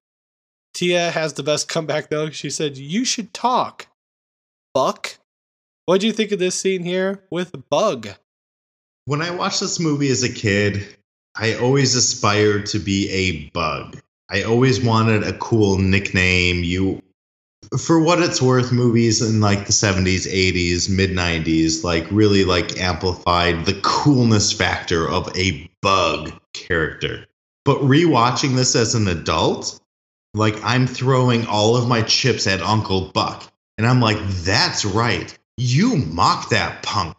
[0.73, 2.29] Tia has the best comeback though.
[2.29, 3.87] She said, You should talk.
[4.73, 5.17] Buck?
[5.85, 8.09] What'd you think of this scene here with Bug?
[9.05, 10.95] When I watched this movie as a kid,
[11.35, 13.99] I always aspired to be a bug.
[14.29, 16.63] I always wanted a cool nickname.
[16.63, 17.01] You
[17.77, 22.79] for what it's worth, movies in like the 70s, 80s, mid 90s, like really like
[22.79, 27.25] amplified the coolness factor of a bug character.
[27.65, 29.79] But rewatching this as an adult,
[30.33, 33.51] like I'm throwing all of my chips at Uncle Buck.
[33.77, 35.37] And I'm like, that's right.
[35.57, 37.15] You mock that punk.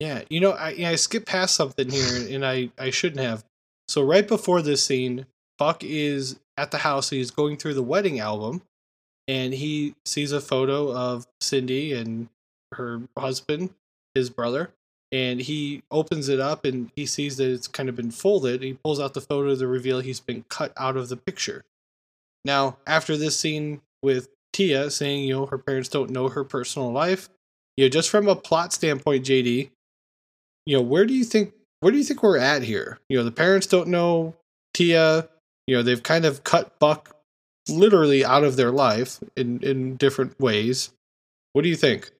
[0.00, 3.44] Yeah, you know, I I skipped past something here, and I I shouldn't have.
[3.88, 5.26] So right before this scene,
[5.58, 7.10] Buck is at the house.
[7.10, 8.62] He's going through the wedding album,
[9.28, 12.28] and he sees a photo of Cindy and
[12.72, 13.70] her husband,
[14.14, 14.70] his brother,
[15.12, 18.62] and he opens it up and he sees that it's kind of been folded.
[18.62, 21.64] He pulls out the photo to reveal he's been cut out of the picture.
[22.44, 26.90] Now, after this scene with Tia saying, you know, her parents don't know her personal
[26.90, 27.28] life,
[27.76, 29.70] you know, just from a plot standpoint, JD,
[30.66, 32.98] you know, where do you think where do you think we're at here?
[33.08, 34.34] You know, the parents don't know
[34.74, 35.28] Tia.
[35.66, 37.17] You know, they've kind of cut Buck
[37.68, 40.90] literally out of their life in in different ways.
[41.52, 42.10] What do you think?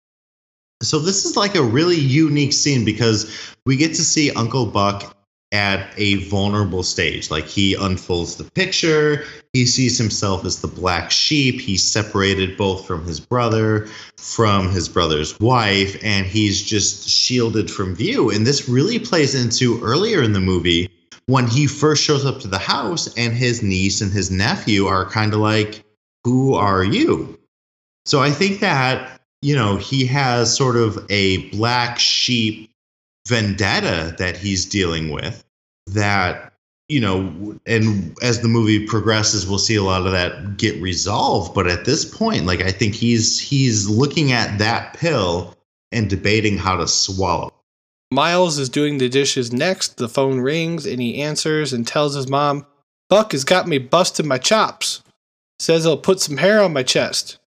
[0.82, 5.14] So this is like a really unique scene because we get to see Uncle Buck
[5.50, 7.30] at a vulnerable stage.
[7.30, 12.86] Like he unfolds the picture, he sees himself as the black sheep, he's separated both
[12.86, 18.30] from his brother, from his brother's wife, and he's just shielded from view.
[18.30, 20.90] And this really plays into earlier in the movie
[21.28, 25.04] when he first shows up to the house and his niece and his nephew are
[25.04, 25.84] kind of like,
[26.24, 27.38] Who are you?
[28.06, 32.70] So I think that, you know, he has sort of a black sheep
[33.28, 35.44] vendetta that he's dealing with
[35.88, 36.54] that
[36.88, 41.54] you know and as the movie progresses we'll see a lot of that get resolved
[41.54, 45.54] but at this point like i think he's he's looking at that pill
[45.92, 47.52] and debating how to swallow
[48.10, 52.28] miles is doing the dishes next the phone rings and he answers and tells his
[52.28, 52.66] mom
[53.08, 55.02] buck has got me busting my chops
[55.58, 57.38] says he'll put some hair on my chest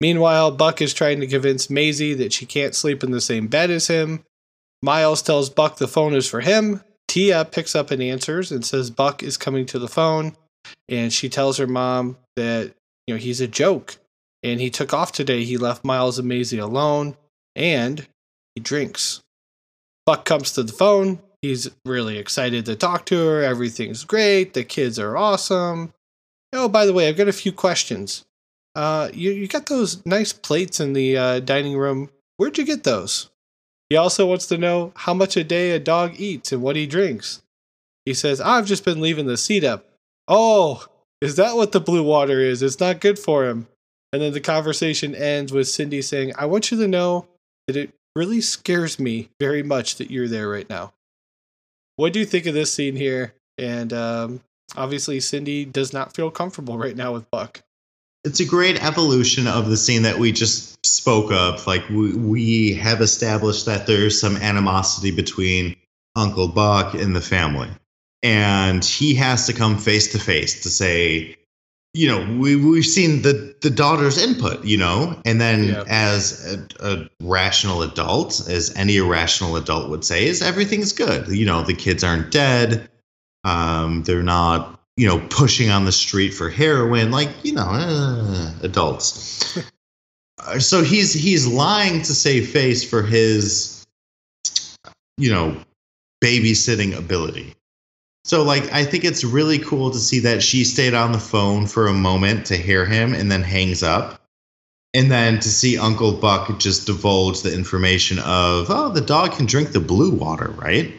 [0.00, 3.70] meanwhile buck is trying to convince Maisie that she can't sleep in the same bed
[3.70, 4.24] as him
[4.84, 6.82] Miles tells Buck the phone is for him.
[7.08, 10.36] Tia picks up and answers and says Buck is coming to the phone.
[10.90, 12.74] And she tells her mom that,
[13.06, 13.96] you know, he's a joke.
[14.42, 15.42] And he took off today.
[15.44, 17.16] He left Miles and Maisie alone.
[17.56, 18.06] And
[18.54, 19.22] he drinks.
[20.06, 21.20] Buck comes to the phone.
[21.42, 23.42] He's really excited to talk to her.
[23.42, 24.54] Everything's great.
[24.54, 25.92] The kids are awesome.
[26.52, 28.24] Oh, by the way, I've got a few questions.
[28.74, 32.10] Uh, you, you got those nice plates in the uh, dining room.
[32.36, 33.30] Where'd you get those?
[33.90, 36.86] He also wants to know how much a day a dog eats and what he
[36.86, 37.42] drinks.
[38.04, 39.86] He says, I've just been leaving the seat up.
[40.26, 40.86] Oh,
[41.20, 42.62] is that what the blue water is?
[42.62, 43.68] It's not good for him.
[44.12, 47.26] And then the conversation ends with Cindy saying, I want you to know
[47.66, 50.92] that it really scares me very much that you're there right now.
[51.96, 53.34] What do you think of this scene here?
[53.58, 54.40] And um,
[54.76, 57.62] obviously, Cindy does not feel comfortable right now with Buck
[58.24, 61.66] it's a great evolution of the scene that we just spoke of.
[61.66, 65.76] Like we, we have established that there's some animosity between
[66.16, 67.68] Uncle Buck and the family.
[68.22, 71.36] And he has to come face to face to say,
[71.94, 76.66] you know, we, we've seen the, the daughter's input, you know, and then as a,
[76.80, 81.28] a, rational adult, as any irrational adult would say, is everything's good.
[81.28, 82.90] You know, the kids aren't dead.
[83.44, 88.52] Um, they're not you know, pushing on the street for heroin, like you know, uh,
[88.62, 89.58] adults.
[90.58, 93.84] so he's he's lying to save face for his,
[95.18, 95.56] you know,
[96.22, 97.54] babysitting ability.
[98.24, 101.66] So like I think it's really cool to see that she stayed on the phone
[101.66, 104.20] for a moment to hear him and then hangs up.
[104.94, 109.44] And then to see Uncle Buck just divulge the information of, oh, the dog can
[109.44, 110.94] drink the blue water, right?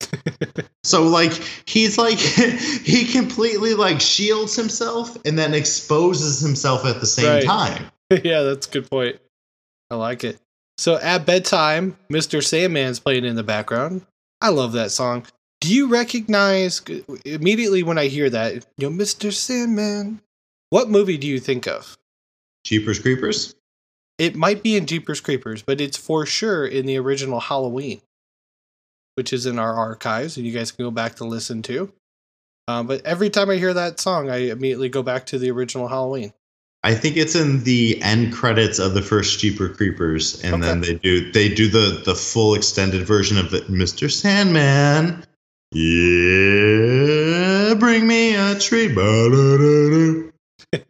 [0.84, 1.32] so like
[1.66, 2.18] he's like
[2.84, 7.44] he completely like shields himself and then exposes himself at the same right.
[7.44, 7.84] time.
[8.24, 9.20] yeah, that's a good point.
[9.90, 10.38] I like it.
[10.78, 12.42] So at bedtime, Mr.
[12.42, 14.06] Sandman's playing in the background.
[14.40, 15.26] I love that song.
[15.60, 16.82] Do you recognize
[17.24, 19.32] immediately when I hear that, you know, Mr.
[19.32, 20.20] Sandman?
[20.70, 21.98] What movie do you think of?
[22.64, 23.54] Jeepers Creepers?
[24.18, 28.00] It might be in Jeepers Creepers, but it's for sure in the original Halloween
[29.20, 31.92] which is in our archives, and you guys can go back to listen to.
[32.68, 35.88] Um, but every time I hear that song, I immediately go back to the original
[35.88, 36.32] Halloween.
[36.82, 40.64] I think it's in the end credits of the first Jeeper Creepers, and okay.
[40.64, 44.10] then they do they do the the full extended version of the Mr.
[44.10, 45.22] Sandman.
[45.72, 48.88] Yeah, bring me a tree.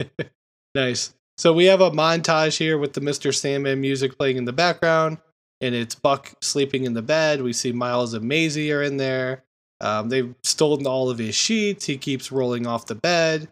[0.75, 1.15] nice.
[1.37, 3.35] So we have a montage here with the Mr.
[3.35, 5.19] Sandman music playing in the background
[5.61, 7.43] and it's Buck sleeping in the bed.
[7.43, 9.45] We see Miles and Maisie are in there.
[9.81, 11.87] Um, they've stolen all of his sheets.
[11.87, 13.49] He keeps rolling off the bed.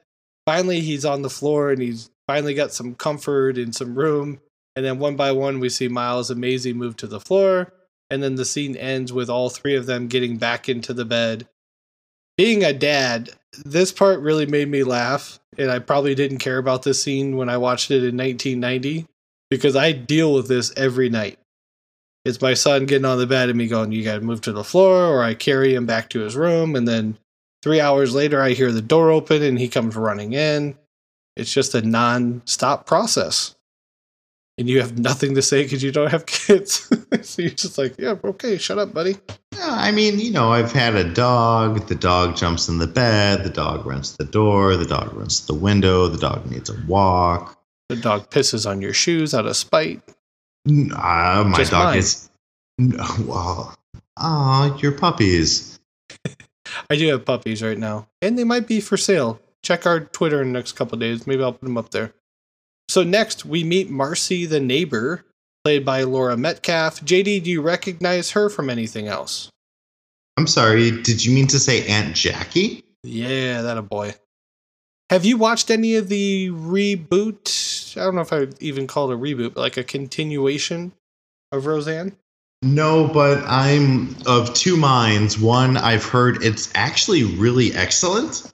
[0.46, 4.40] Finally, he's on the floor and he's finally got some comfort and some room.
[4.76, 7.72] And then one by one, we see Miles and Maisie move to the floor.
[8.10, 11.46] And then the scene ends with all three of them getting back into the bed.
[12.36, 13.30] Being a dad,
[13.64, 15.38] this part really made me laugh.
[15.58, 19.06] And I probably didn't care about this scene when I watched it in 1990
[19.50, 21.38] because I deal with this every night.
[22.24, 24.52] It's my son getting on the bed and me going, You got to move to
[24.52, 26.76] the floor, or I carry him back to his room.
[26.76, 27.18] And then
[27.62, 30.76] three hours later, I hear the door open and he comes running in.
[31.36, 33.54] It's just a non stop process.
[34.58, 36.90] And you have nothing to say because you don't have kids.
[37.22, 39.16] so you're just like, Yeah, okay, shut up, buddy.
[39.56, 41.86] Yeah, I mean, you know, I've had a dog.
[41.86, 43.44] The dog jumps in the bed.
[43.44, 44.76] The dog runs to the door.
[44.76, 46.08] The dog runs to the window.
[46.08, 47.56] The dog needs a walk.
[47.88, 50.02] The dog pisses on your shoes out of spite.
[50.68, 51.98] Uh, my Just dog mine.
[51.98, 52.28] is.
[52.78, 53.74] No, well,
[54.18, 55.80] oh, your puppies.
[56.90, 59.40] I do have puppies right now, and they might be for sale.
[59.62, 61.26] Check our Twitter in the next couple of days.
[61.26, 62.12] Maybe I'll put them up there.
[62.88, 65.24] So next, we meet Marcy the neighbor,
[65.64, 67.00] played by Laurie Metcalf.
[67.00, 69.50] JD, do you recognize her from anything else?
[70.38, 70.90] I'm sorry.
[70.90, 72.84] Did you mean to say Aunt Jackie?
[73.02, 74.14] Yeah, that a boy.
[75.10, 77.96] Have you watched any of the reboot?
[77.96, 80.92] I don't know if I even call it a reboot, but like a continuation
[81.50, 82.16] of Roseanne.
[82.62, 85.38] No, but I'm of two minds.
[85.38, 88.52] One, I've heard it's actually really excellent.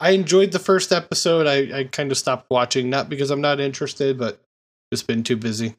[0.00, 1.46] I enjoyed the first episode.
[1.46, 4.40] I, I kind of stopped watching, not because I'm not interested, but
[4.92, 5.76] just been too busy.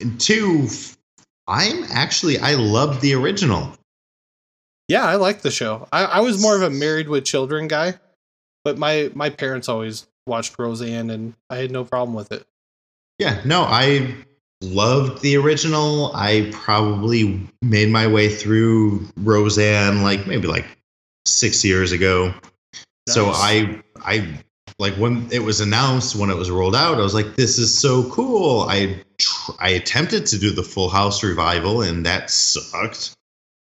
[0.00, 0.68] And two,
[1.46, 3.76] I'm actually I love the original.
[4.88, 5.86] Yeah, I like the show.
[5.92, 7.94] I, I was more of a married with children guy,
[8.64, 12.46] but my my parents always watched Roseanne, and I had no problem with it.
[13.18, 14.14] Yeah, no, I
[14.62, 16.12] loved the original.
[16.14, 20.66] I probably made my way through Roseanne like maybe like
[21.26, 22.34] six years ago.
[23.08, 24.38] So I I
[24.78, 27.76] like when it was announced when it was rolled out, I was like, "This is
[27.76, 33.14] so cool!" I tr- I attempted to do the Full House revival, and that sucked.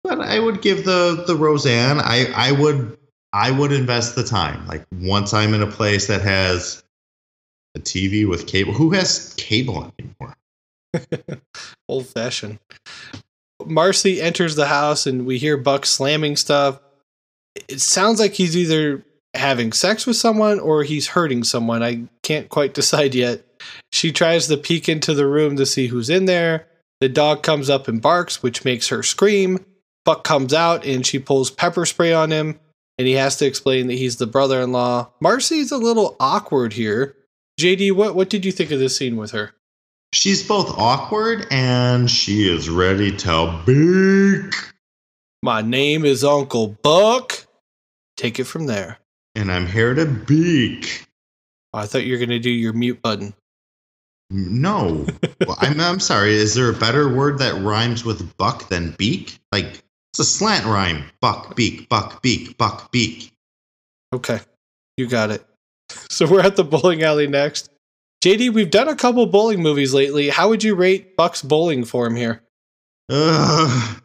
[0.03, 2.01] But I would give the the Roseanne.
[2.01, 2.99] I I would
[3.33, 4.67] I would invest the time.
[4.67, 6.85] Like once I'm in a place that has
[7.75, 8.73] a TV with cable.
[8.73, 10.37] Who has cable anymore?
[11.89, 12.59] Old fashioned.
[13.65, 16.81] Marcy enters the house, and we hear Buck slamming stuff.
[17.69, 19.05] It sounds like he's either
[19.35, 21.83] having sex with someone or he's hurting someone.
[21.83, 23.45] I can't quite decide yet.
[23.93, 26.67] She tries to peek into the room to see who's in there.
[27.01, 29.65] The dog comes up and barks, which makes her scream.
[30.05, 32.61] Buck comes out and she pulls pepper spray on him,
[32.99, 35.11] and he has to explain that he's the brother in law.
[35.21, 37.17] Marcy's a little awkward here.
[37.59, 39.55] JD, what, what did you think of this scene with her?
[40.13, 44.55] She's both awkward and she is ready to beak.
[45.43, 47.47] My name is Uncle Buck.
[48.17, 48.99] Take it from there.
[49.35, 51.07] And I'm here to beak.
[51.73, 53.35] Oh, I thought you were going to do your mute button.
[54.31, 55.07] No,
[55.47, 56.35] Well, I'm, I'm sorry.
[56.35, 59.39] Is there a better word that rhymes with buck than beak?
[59.53, 59.83] Like
[60.13, 61.05] it's a slant rhyme.
[61.21, 63.33] Buck, beak, buck, beak, buck, beak.
[64.15, 64.41] Okay,
[64.97, 65.45] you got it.
[66.11, 67.69] So we're at the bowling alley next.
[68.25, 70.29] JD, we've done a couple bowling movies lately.
[70.31, 72.43] How would you rate Buck's bowling form here?
[73.11, 74.03] Ugh.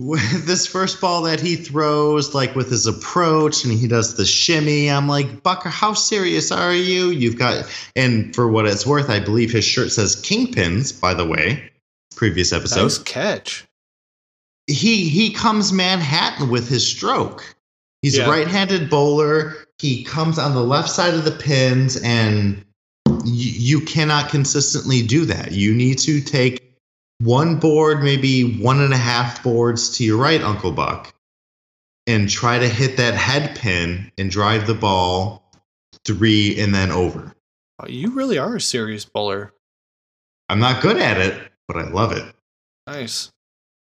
[0.00, 4.24] With this first ball that he throws, like with his approach, and he does the
[4.24, 7.08] shimmy, I'm like, Bucker, how serious are you?
[7.10, 7.64] You've got,
[7.96, 11.72] and for what it's worth, I believe his shirt says Kingpins, by the way,
[12.14, 12.82] previous episode.
[12.84, 13.66] Nice catch.
[14.68, 17.56] he he comes Manhattan with his stroke.
[18.02, 18.26] He's Yeah.
[18.26, 19.56] a right-handed bowler.
[19.78, 22.64] He comes on the left side of the pins, and
[23.06, 25.50] y- you cannot consistently do that.
[25.50, 26.67] You need to take
[27.20, 31.12] one board, maybe one and a half boards to your right, Uncle Buck,
[32.06, 35.42] and try to hit that head pin and drive the ball
[36.04, 37.34] three and then over.
[37.80, 39.52] Oh, You really are a serious bowler.
[40.48, 42.24] I'm not good at it, but I love it.
[42.86, 43.30] Nice.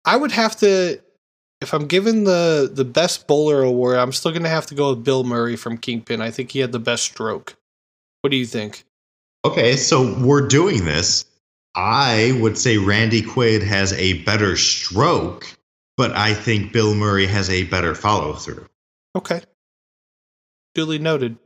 [0.05, 1.01] I would have to,
[1.61, 4.91] if I'm given the the best bowler award, I'm still going to have to go
[4.91, 6.21] with Bill Murray from Kingpin.
[6.21, 7.57] I think he had the best stroke.
[8.21, 8.85] What do you think?
[9.45, 11.25] Okay, so we're doing this.
[11.75, 15.47] I would say Randy Quaid has a better stroke,
[15.97, 18.67] but I think Bill Murray has a better follow through.
[19.17, 19.41] Okay.
[20.75, 21.39] Duly noted.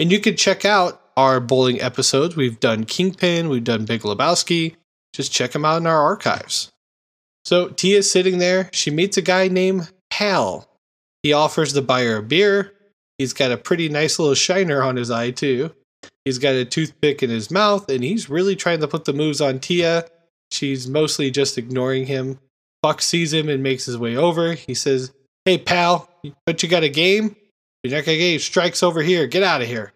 [0.00, 2.36] And you can check out our bowling episodes.
[2.36, 4.76] We've done Kingpin, we've done Big Lebowski.
[5.12, 6.72] Just check them out in our archives.
[7.44, 8.68] So Tia's sitting there.
[8.72, 10.68] She meets a guy named Pal.
[11.22, 12.72] He offers the buyer a beer.
[13.18, 15.72] He's got a pretty nice little shiner on his eye, too.
[16.24, 19.40] He's got a toothpick in his mouth, and he's really trying to put the moves
[19.40, 20.04] on Tia.
[20.50, 22.38] She's mostly just ignoring him.
[22.82, 24.52] Buck sees him and makes his way over.
[24.52, 25.12] He says,
[25.44, 26.08] Hey, pal,
[26.46, 27.36] but you got a game?
[27.82, 29.26] You're not gonna get strikes over here.
[29.26, 29.92] Get out of here.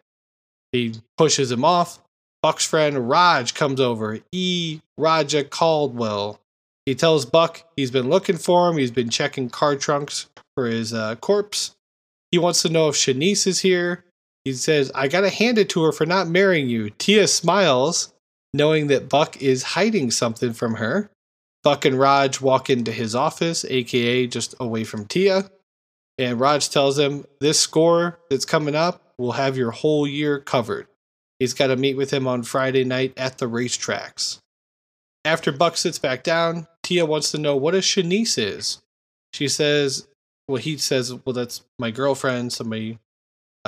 [0.72, 1.98] He pushes him off.
[2.42, 4.20] Buck's friend Raj comes over.
[4.30, 4.80] E.
[4.98, 6.40] Raja Caldwell.
[6.86, 8.76] He tells Buck he's been looking for him.
[8.76, 11.76] He's been checking car trunks for his uh, corpse.
[12.30, 14.04] He wants to know if Chanice is here.
[14.48, 16.88] He says, I gotta hand it to her for not marrying you.
[16.88, 18.14] Tia smiles,
[18.54, 21.10] knowing that Buck is hiding something from her.
[21.62, 25.50] Buck and Raj walk into his office, aka just away from Tia.
[26.16, 30.86] And Raj tells him, This score that's coming up will have your whole year covered.
[31.38, 34.38] He's got to meet with him on Friday night at the racetracks.
[35.26, 38.78] After Buck sits back down, Tia wants to know what a Chanice is.
[39.34, 40.08] She says,
[40.48, 42.98] well, he says, well, that's my girlfriend, somebody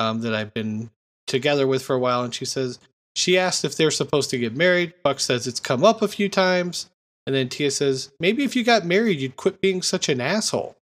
[0.01, 0.91] um, that I've been
[1.27, 2.25] together with for a while.
[2.25, 2.79] And she says,
[3.15, 4.95] she asked if they're supposed to get married.
[5.03, 6.89] Buck says it's come up a few times.
[7.27, 10.77] And then Tia says, maybe if you got married, you'd quit being such an asshole.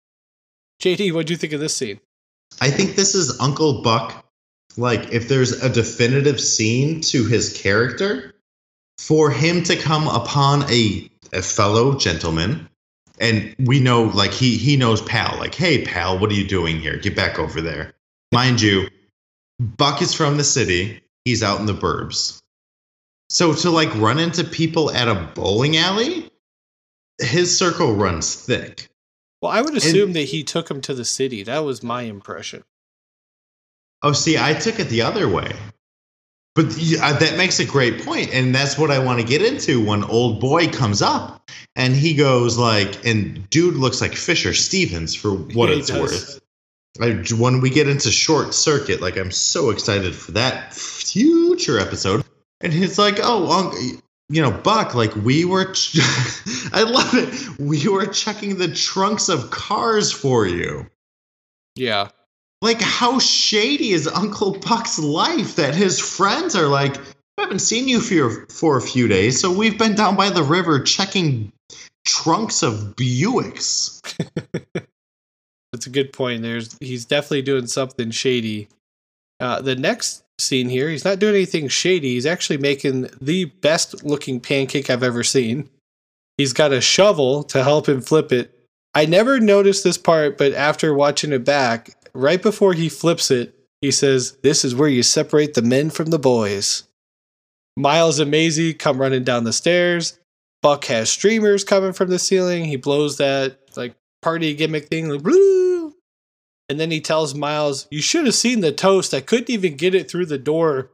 [0.80, 2.00] JD, what do you think of this scene?
[2.60, 4.24] I think this is Uncle Buck.
[4.76, 8.32] Like, if there's a definitive scene to his character,
[8.98, 12.68] for him to come upon a, a fellow gentleman,
[13.20, 16.78] and we know, like, he, he knows Pal, like, hey, Pal, what are you doing
[16.78, 16.96] here?
[16.96, 17.92] Get back over there.
[18.30, 18.88] Mind you,
[19.58, 22.40] Buck is from the city, he's out in the burbs.
[23.30, 26.30] So to, like, run into people at a bowling alley,
[27.20, 28.88] his circle runs thick.
[29.42, 31.42] Well, I would assume that he took him to the city.
[31.42, 32.64] That was my impression.
[34.02, 35.52] Oh, see, I took it the other way.
[36.54, 39.84] But uh, that makes a great point, and that's what I want to get into
[39.84, 45.14] when old boy comes up and he goes like, and dude looks like Fisher Stevens
[45.14, 46.00] for what Yeah, it's does.
[46.00, 46.40] worth.
[47.00, 52.24] I, when we get into short circuit, like I'm so excited for that future episode,
[52.60, 55.98] and he's like, "Oh, Unc- you know, Buck, like we were, ch-
[56.72, 57.58] I love it.
[57.58, 60.86] We were checking the trunks of cars for you."
[61.76, 62.08] Yeah.
[62.60, 66.96] like how shady is Uncle Buck's life that his friends are like,
[67.38, 70.42] I haven't seen you for for a few days, so we've been down by the
[70.42, 71.52] river checking
[72.04, 74.00] trunks of Buicks.
[75.72, 76.42] That's a good point.
[76.42, 78.68] There's he's definitely doing something shady.
[79.40, 82.14] Uh, the next scene here, he's not doing anything shady.
[82.14, 85.68] He's actually making the best looking pancake I've ever seen.
[86.36, 88.54] He's got a shovel to help him flip it.
[88.94, 93.54] I never noticed this part, but after watching it back, right before he flips it,
[93.80, 96.84] he says, This is where you separate the men from the boys.
[97.76, 100.18] Miles and Maisie come running down the stairs.
[100.62, 102.64] Buck has streamers coming from the ceiling.
[102.64, 103.58] He blows that
[104.22, 105.94] party gimmick thing, like blue.
[106.68, 109.14] And then he tells Miles, "You should have seen the toast.
[109.14, 110.90] I couldn't even get it through the door."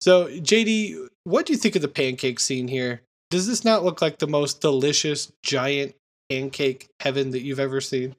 [0.00, 3.02] So, JD, what do you think of the pancake scene here?
[3.30, 5.94] Does this not look like the most delicious giant
[6.28, 8.16] pancake heaven that you've ever seen?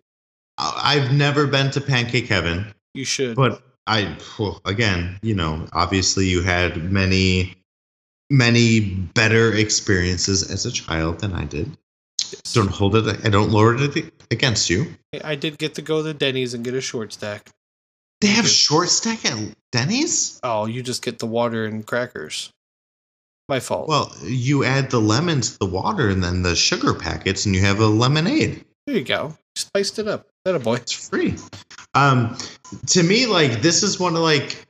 [0.57, 3.35] I- I've never been to Pancake Heaven, You should.
[3.35, 7.55] but I well, again, you know, obviously you had many
[8.29, 11.77] many better experiences as a child than I did.
[12.53, 13.25] Don't hold it.
[13.25, 14.95] I don't lower it against you.
[15.23, 17.49] I did get to go to Denny's and get a short stack.
[18.21, 19.37] They have short stack at
[19.71, 20.39] Denny's.
[20.43, 22.51] Oh, you just get the water and crackers.
[23.49, 23.89] My fault.
[23.89, 27.61] Well, you add the lemon to the water and then the sugar packets, and you
[27.61, 28.63] have a lemonade.
[28.87, 29.37] there you go.
[29.55, 30.27] Spiced it up.
[30.45, 30.75] That a boy.
[30.75, 31.35] It's free.
[31.93, 32.37] Um,
[32.87, 34.62] to me, like this is one of like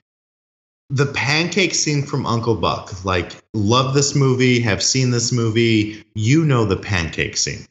[0.89, 3.03] the pancake scene from Uncle Buck.
[3.05, 4.59] Like, love this movie.
[4.59, 6.03] Have seen this movie.
[6.15, 7.65] You know the pancake scene.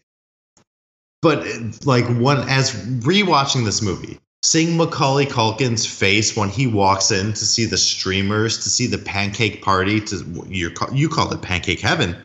[1.21, 1.47] But
[1.87, 7.47] like one as rewatching this movie, seeing Macaulay Culkin's face when he walks in to
[7.47, 12.17] see the streamers, to see the pancake party, to you you call it pancake heaven.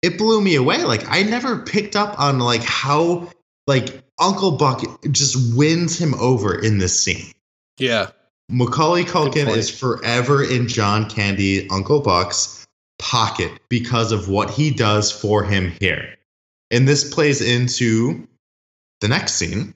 [0.00, 0.84] It blew me away.
[0.84, 3.30] Like I never picked up on like how
[3.66, 7.32] like Uncle Buck just wins him over in this scene.
[7.78, 8.08] Yeah.
[8.50, 12.66] Macaulay Culkin is forever in John Candy Uncle Buck's
[12.98, 16.16] pocket because of what he does for him here.
[16.70, 18.26] And this plays into
[19.00, 19.74] the next scene.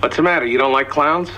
[0.00, 0.46] What's the matter?
[0.46, 1.30] You don't like clowns?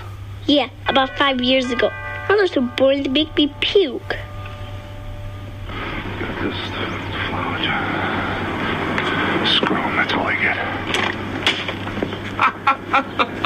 [0.45, 1.89] Yeah, about five years ago.
[2.29, 4.15] Oh, they're so boring they make me puke.
[6.41, 6.55] This
[7.27, 9.45] flower jar.
[9.45, 10.57] Screw 'em, that's all I get.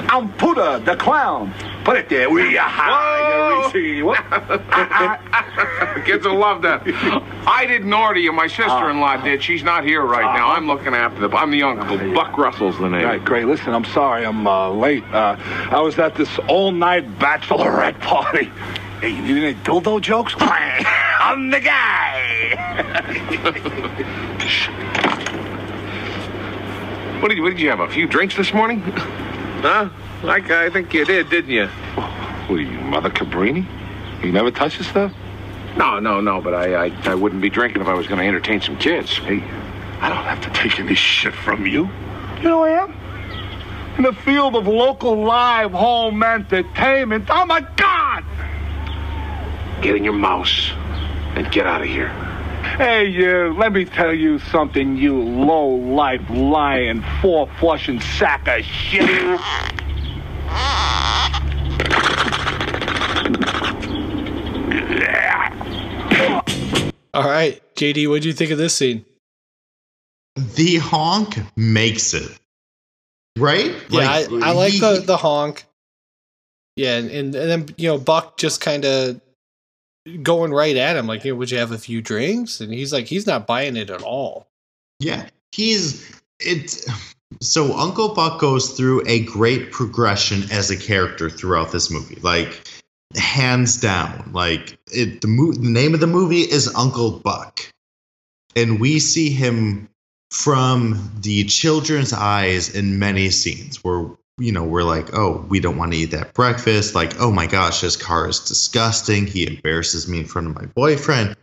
[0.11, 1.51] I'm Pooter, the clown.
[1.87, 3.71] Put it there where you hide.
[3.71, 4.13] to you.
[6.03, 6.81] Kids will love that.
[7.47, 8.33] I didn't order you.
[8.33, 9.41] My sister-in-law did.
[9.41, 10.49] She's not here right now.
[10.51, 11.33] I'm looking after the.
[11.33, 11.97] I'm the uncle.
[12.13, 13.05] Buck Russell's the name.
[13.05, 13.45] Right, great.
[13.45, 15.05] Listen, I'm sorry I'm uh, late.
[15.05, 15.37] Uh,
[15.71, 18.51] I was at this all-night bachelorette party.
[18.99, 20.35] Hey, you need any dildo jokes?
[20.39, 22.55] I'm the guy.
[27.21, 27.43] What did you?
[27.43, 27.79] What did you have?
[27.79, 28.81] A few drinks this morning?
[28.81, 29.87] huh?
[30.23, 31.67] Like I think you did, didn't you?
[31.67, 33.65] Who are you, Mother Cabrini?
[34.23, 35.13] You never touch this stuff?
[35.77, 36.41] No, no, no.
[36.41, 39.17] But I, I, I wouldn't be drinking if I was going to entertain some kids.
[39.17, 39.43] Hey,
[40.01, 41.89] I don't have to take any shit from you.
[42.37, 42.95] You know I am?
[43.97, 47.25] In the field of local live home entertainment.
[47.29, 48.23] Oh, my god!
[49.81, 50.71] Get in your mouse
[51.35, 52.09] and get out of here.
[52.77, 59.39] Hey, you, let me tell you something, you low-life, lying, four-flushing sack of shit.
[67.13, 69.03] All right, JD, what do you think of this scene?
[70.55, 72.29] The honk makes it.
[73.39, 73.73] Right?
[73.89, 75.65] Yeah, I, I like he- the the honk.
[76.75, 79.19] Yeah, and, and then you know Buck just kind of
[80.21, 83.07] going right at him, like, hey, "Would you have a few drinks?" And he's like,
[83.07, 84.47] he's not buying it at all.
[84.99, 86.85] Yeah, he's it.
[87.41, 92.61] So Uncle Buck goes through a great progression as a character throughout this movie, like
[93.15, 94.31] hands down.
[94.33, 97.61] Like it, the, mo- the name of the movie is Uncle Buck,
[98.55, 99.89] and we see him
[100.31, 105.77] from the children's eyes in many scenes where you know we're like, oh, we don't
[105.77, 106.95] want to eat that breakfast.
[106.95, 109.27] Like, oh my gosh, his car is disgusting.
[109.27, 111.35] He embarrasses me in front of my boyfriend.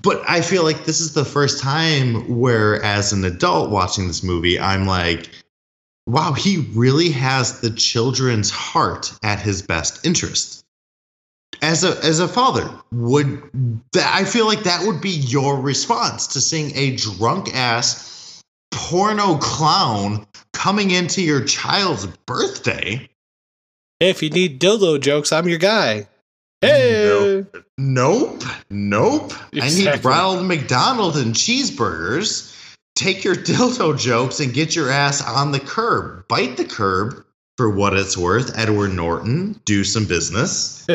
[0.00, 4.22] But I feel like this is the first time where, as an adult watching this
[4.22, 5.28] movie, I'm like,
[6.06, 10.64] wow, he really has the children's heart at his best interest.
[11.60, 13.42] As a as a father, would
[13.92, 19.36] that I feel like that would be your response to seeing a drunk ass porno
[19.36, 23.08] clown coming into your child's birthday?
[24.00, 26.08] If you need dildo jokes, I'm your guy.
[26.62, 27.44] Hey,
[27.76, 28.44] Nope.
[28.70, 29.32] Nope.
[29.54, 32.56] I need Ronald McDonald and cheeseburgers.
[32.94, 36.28] Take your dildo jokes and get your ass on the curb.
[36.28, 37.24] Bite the curb
[37.56, 38.56] for what it's worth.
[38.56, 40.86] Edward Norton, do some business.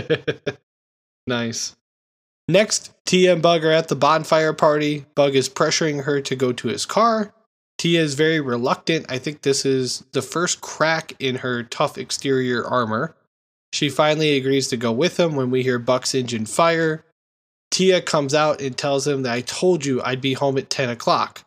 [1.27, 1.75] nice.
[2.47, 5.05] Next, Tia and Bug are at the bonfire party.
[5.15, 7.33] Bug is pressuring her to go to his car.
[7.77, 9.05] Tia is very reluctant.
[9.09, 13.15] I think this is the first crack in her tough exterior armor.
[13.73, 17.03] She finally agrees to go with him when we hear Buck's engine fire.
[17.71, 20.89] Tia comes out and tells him that I told you I'd be home at 10
[20.89, 21.43] o'clock.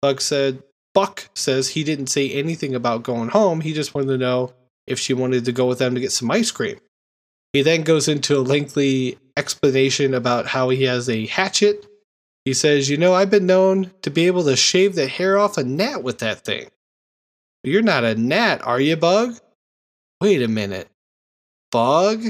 [0.00, 0.62] Bug said,
[0.94, 3.60] Buck says he didn't say anything about going home.
[3.60, 4.52] He just wanted to know
[4.86, 6.78] if she wanted to go with them to get some ice cream.
[7.52, 11.86] He then goes into a lengthy explanation about how he has a hatchet.
[12.44, 15.58] He says, You know, I've been known to be able to shave the hair off
[15.58, 16.68] a gnat with that thing.
[17.62, 19.36] You're not a gnat, are you, Bug?
[20.20, 20.88] Wait a minute.
[21.74, 22.22] Bug?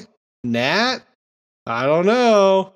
[0.42, 1.00] Nat?
[1.66, 2.72] I don't know.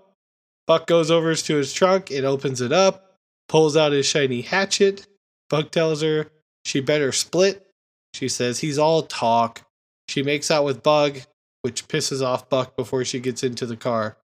[0.66, 3.16] Buck goes over to his trunk and opens it up,
[3.48, 5.06] pulls out his shiny hatchet.
[5.48, 6.26] Buck tells her
[6.66, 7.66] she better split.
[8.12, 9.62] She says he's all talk.
[10.08, 11.20] She makes out with Bug,
[11.62, 14.18] which pisses off Buck before she gets into the car.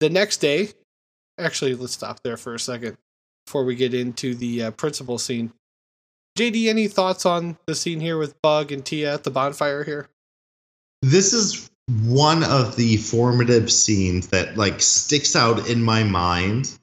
[0.00, 0.68] The next day,
[1.38, 2.98] actually, let's stop there for a second
[3.46, 5.50] before we get into the uh, principal scene.
[6.38, 10.10] JD, any thoughts on the scene here with Bug and Tia at the bonfire here?
[11.02, 11.69] This is
[12.04, 16.78] one of the formative scenes that like sticks out in my mind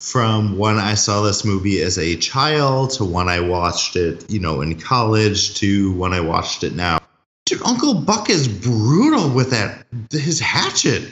[0.00, 4.40] from when I saw this movie as a child to when I watched it, you
[4.40, 6.98] know, in college to when I watched it now.
[7.46, 11.08] Dude, Uncle Buck is brutal with that his hatchet.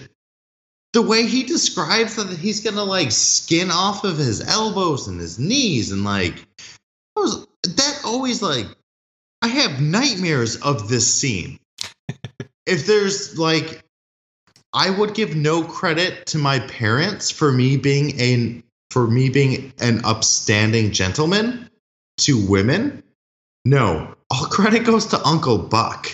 [0.92, 5.38] The way he describes that he's gonna like skin off of his elbows and his
[5.38, 6.44] knees and like
[7.16, 8.66] I was that always like
[9.40, 11.58] I have nightmares of this scene.
[12.70, 13.84] If there's like
[14.72, 19.72] I would give no credit to my parents for me being a for me being
[19.80, 21.68] an upstanding gentleman
[22.18, 23.02] to women.
[23.64, 26.08] No, all credit goes to Uncle Buck.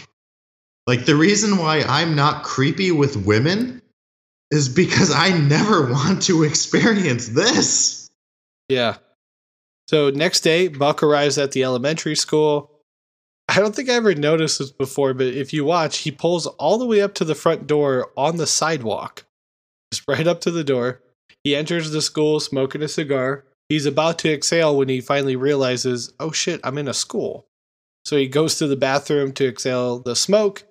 [0.86, 3.82] Like the reason why I'm not creepy with women
[4.50, 8.08] is because I never want to experience this.
[8.68, 8.96] Yeah.
[9.88, 12.75] So next day, Buck arrives at the elementary school.
[13.48, 16.78] I don't think I ever noticed this before, but if you watch, he pulls all
[16.78, 19.24] the way up to the front door on the sidewalk,
[19.92, 21.00] just right up to the door.
[21.44, 23.44] He enters the school smoking a cigar.
[23.68, 27.46] He's about to exhale when he finally realizes, oh shit, I'm in a school.
[28.04, 30.64] So he goes to the bathroom to exhale the smoke,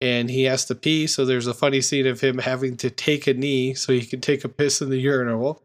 [0.00, 1.06] and he has to pee.
[1.06, 4.20] So there's a funny scene of him having to take a knee so he can
[4.20, 5.62] take a piss in the urinal.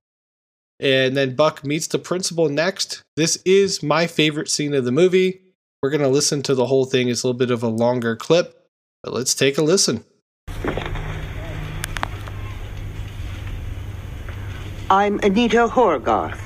[0.79, 3.01] And then Buck meets the principal next.
[3.17, 5.41] This is my favorite scene of the movie.
[5.81, 7.07] We're going to listen to the whole thing.
[7.07, 8.67] It's a little bit of a longer clip,
[9.01, 10.03] but let's take a listen.
[14.89, 16.41] I'm Anita Horgarth.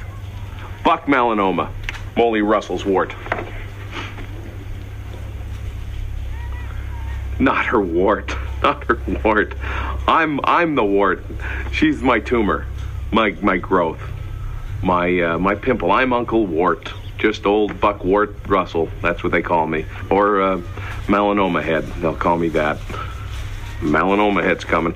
[0.83, 1.71] Buck melanoma.
[2.15, 3.15] Molly Russell's wart.
[7.39, 8.35] Not her wart.
[8.61, 9.55] Not her wart.
[10.07, 11.23] I'm I'm the wart.
[11.71, 12.67] She's my tumor.
[13.11, 13.99] My my growth.
[14.83, 15.91] My uh, my pimple.
[15.91, 16.93] I'm Uncle Wart.
[17.23, 18.89] Just old Buck Wart Russell.
[19.01, 19.85] That's what they call me.
[20.09, 20.57] Or uh,
[21.07, 21.85] melanoma head.
[22.01, 22.77] They'll call me that.
[23.79, 24.93] Melanoma head's coming.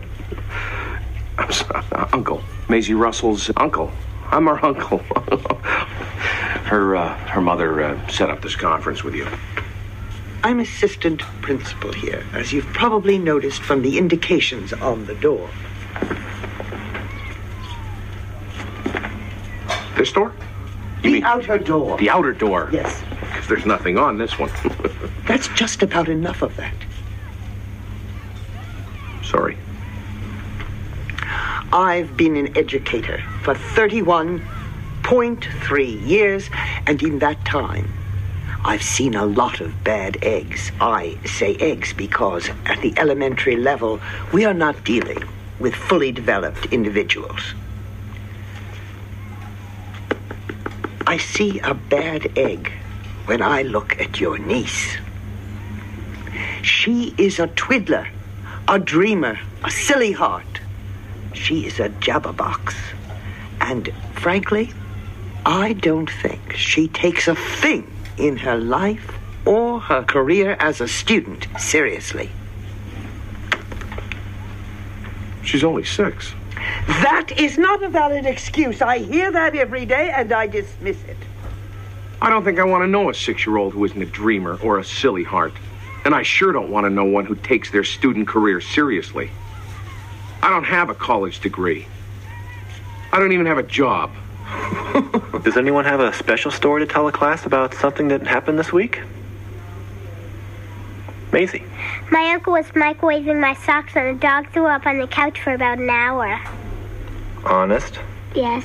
[1.38, 2.44] I'm sorry, Uncle.
[2.68, 3.94] Maisie Russell's uncle.
[4.26, 4.98] I'm her uncle.
[6.68, 9.26] her uh, her mother uh, set up this conference with you.
[10.44, 15.50] I'm assistant principal here, as you've probably noticed from the indications on the door.
[19.96, 20.34] This door?
[21.08, 21.98] You the mean outer door.
[21.98, 22.68] the outer door?
[22.72, 23.02] Yes.
[23.22, 24.52] Because there's nothing on this one.
[25.28, 26.74] That's just about enough of that.
[29.24, 29.58] Sorry.
[31.72, 36.50] I've been an educator for 31.3 years,
[36.86, 37.88] and in that time,
[38.66, 40.72] I've seen a lot of bad eggs.
[40.82, 44.02] I say eggs because at the elementary level,
[44.34, 45.24] we are not dealing
[45.60, 47.54] with fully developed individuals.
[51.08, 52.70] I see a bad egg
[53.28, 54.98] when I look at your niece.
[56.62, 58.10] She is a twiddler,
[58.68, 60.60] a dreamer, a silly heart.
[61.32, 62.76] She is a jabberbox.
[63.62, 64.74] And frankly,
[65.46, 70.90] I don't think she takes a thing in her life or her career as a
[70.90, 72.30] student seriously.
[75.42, 76.34] She's only six.
[76.88, 78.82] That is not a valid excuse.
[78.82, 81.18] I hear that every day and I dismiss it.
[82.22, 84.84] I don't think I want to know a six-year-old who isn't a dreamer or a
[84.84, 85.54] silly heart.
[86.04, 89.30] And I sure don't want to know one who takes their student career seriously.
[90.42, 91.88] I don't have a college degree.
[93.12, 94.12] I don't even have a job.
[95.44, 98.72] Does anyone have a special story to tell a class about something that happened this
[98.72, 99.02] week?
[101.32, 101.64] Maisie.
[102.10, 105.54] My uncle was microwaving my socks and the dog threw up on the couch for
[105.54, 106.40] about an hour.
[107.44, 108.00] Honest?
[108.34, 108.64] Yes.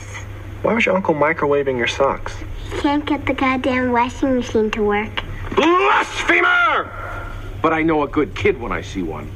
[0.63, 2.37] Why was your uncle microwaving your socks?
[2.71, 5.23] He can't get the goddamn washing machine to work.
[5.57, 6.91] Blasphemer!
[7.61, 9.31] But I know a good kid when I see one.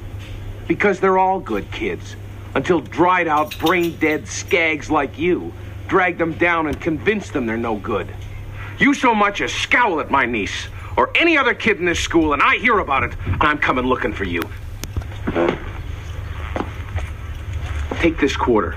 [0.69, 2.15] Because they're all good kids.
[2.55, 5.53] Until dried out, brain dead skags like you
[5.89, 8.09] drag them down and convince them they're no good.
[8.79, 12.33] You so much as scowl at my niece or any other kid in this school,
[12.33, 14.43] and I hear about it, I'm coming looking for you.
[18.01, 18.77] Take this quarter.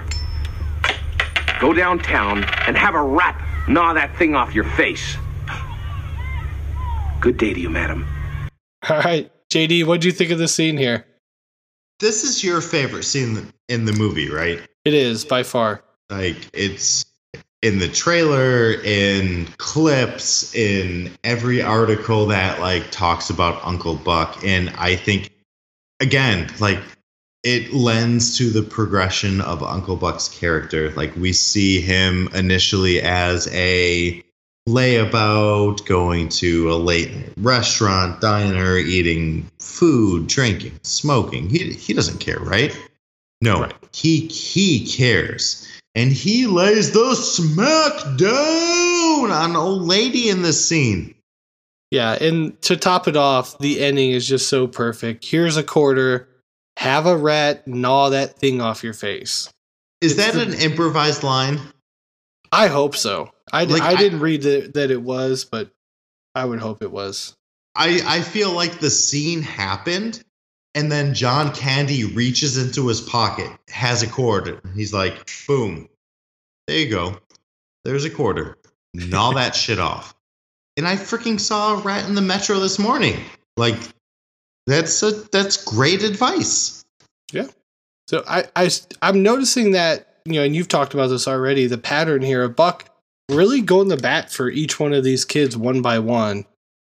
[1.59, 5.17] Go downtown and have a rat gnaw that thing off your face.
[7.19, 8.05] Good day to you, madam.
[8.89, 11.05] All right, JD, what do you think of the scene here?
[11.99, 14.61] This is your favorite scene in the movie, right?
[14.85, 15.83] It is by far.
[16.09, 17.05] Like it's
[17.61, 24.69] in the trailer, in clips, in every article that like talks about Uncle Buck, and
[24.77, 25.31] I think
[25.99, 26.79] again, like
[27.43, 30.91] it lends to the progression of Uncle Buck's character.
[30.91, 34.23] Like we see him initially as a
[34.67, 41.49] layabout, going to a late restaurant, diner, eating food, drinking, smoking.
[41.49, 42.77] He he doesn't care, right?
[43.41, 43.73] No, Right.
[43.93, 45.65] he he cares.
[45.99, 51.13] And he lays the smack down on old lady in this scene.
[51.91, 55.25] Yeah, and to top it off, the ending is just so perfect.
[55.25, 56.29] Here's a quarter.
[56.77, 59.49] Have a rat gnaw that thing off your face.
[59.99, 61.59] Is It's that the- an improvised line?
[62.51, 63.31] I hope so.
[63.51, 65.69] I, Like, I I- didn't read that that it was, but
[66.33, 67.35] I would hope it was.
[67.75, 70.23] I, I feel like the scene happened
[70.75, 74.61] and then John Candy reaches into his pocket, has a quarter.
[74.75, 75.89] He's like, boom.
[76.67, 77.17] There you go.
[77.83, 78.57] There's a quarter.
[78.93, 80.13] Gnaw that shit off.
[80.77, 83.19] And I freaking saw a rat in the metro this morning.
[83.57, 83.77] Like,
[84.67, 86.85] that's a that's great advice.
[87.33, 87.47] Yeah.
[88.07, 88.69] So I, I
[89.01, 91.65] I'm noticing that you know, and you've talked about this already.
[91.65, 92.85] The pattern here of Buck
[93.29, 96.45] really going the bat for each one of these kids one by one.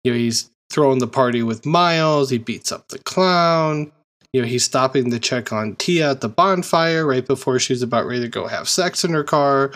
[0.04, 2.30] You know, he's throwing the party with Miles.
[2.30, 3.92] He beats up the clown.
[4.32, 8.06] You know, he's stopping to check on Tia at the bonfire right before she's about
[8.06, 9.72] ready to go have sex in her car.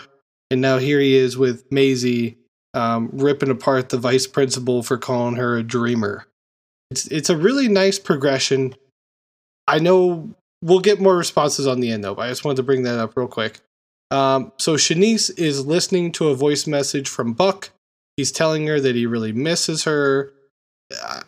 [0.49, 2.37] And now here he is with Maisie,
[2.73, 6.25] um, ripping apart the vice principal for calling her a dreamer.
[6.91, 8.75] It's it's a really nice progression
[9.67, 12.63] I know we'll get more responses on the end though, but I just wanted to
[12.63, 13.59] bring that up real quick.
[14.11, 17.71] Um, so Chanice is listening to a voice message from Buck.
[18.17, 20.31] He's telling her that he really misses her.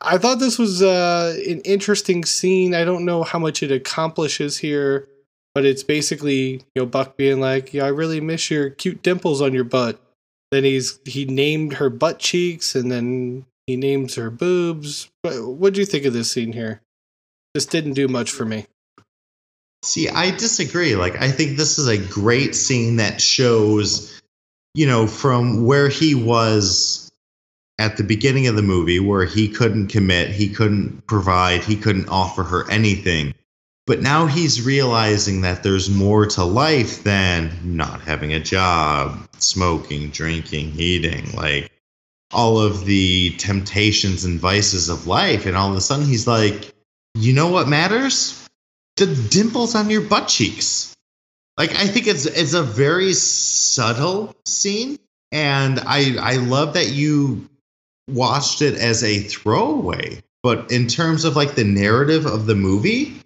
[0.01, 2.73] I- thought this was uh, an interesting scene.
[2.73, 5.07] I don't know how much it accomplishes here,
[5.55, 9.41] but it's basically you know Buck being like, "Yeah, I really miss your cute dimples
[9.41, 9.99] on your butt."
[10.51, 15.09] Then he's he named her butt cheeks, and then he names her boobs.
[15.23, 16.81] What do you think of this scene here?
[17.53, 18.65] This didn't do much for me.
[19.83, 20.95] See, I disagree.
[20.95, 24.21] Like, I think this is a great scene that shows,
[24.73, 27.06] you know, from where he was
[27.79, 32.09] at the beginning of the movie, where he couldn't commit, he couldn't provide, he couldn't
[32.09, 33.33] offer her anything.
[33.85, 40.09] But now he's realizing that there's more to life than not having a job, smoking,
[40.09, 41.71] drinking, eating, like
[42.33, 45.45] all of the temptations and vices of life.
[45.45, 46.73] And all of a sudden he's like,
[47.13, 48.43] you know what matters?
[48.97, 50.95] the dimples on your butt cheeks.
[51.55, 54.99] Like I think it's it's a very subtle scene,
[55.31, 57.49] and I I love that you
[58.07, 60.21] watched it as a throwaway.
[60.43, 63.21] But in terms of like the narrative of the movie,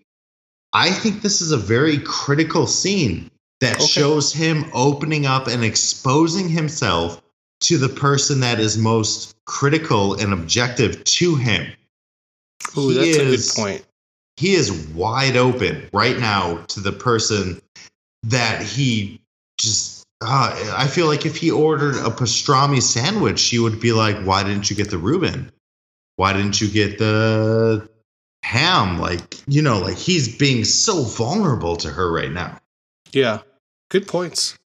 [0.73, 3.29] I think this is a very critical scene
[3.59, 3.85] that Okay.
[3.85, 7.21] shows him opening up and exposing himself
[7.61, 11.71] to the person that is most critical and objective to him.
[12.77, 13.85] Ooh, He that's a good point.
[14.37, 17.61] he is wide open right now to the person
[18.23, 19.21] that he
[19.59, 24.17] just uh, i feel like if he ordered a pastrami sandwich she would be like
[24.23, 25.51] why didn't you get the reuben
[26.15, 27.89] why didn't you get the
[28.43, 32.57] ham like you know like he's being so vulnerable to her right now
[33.13, 33.39] Yeah,
[33.89, 34.57] good points.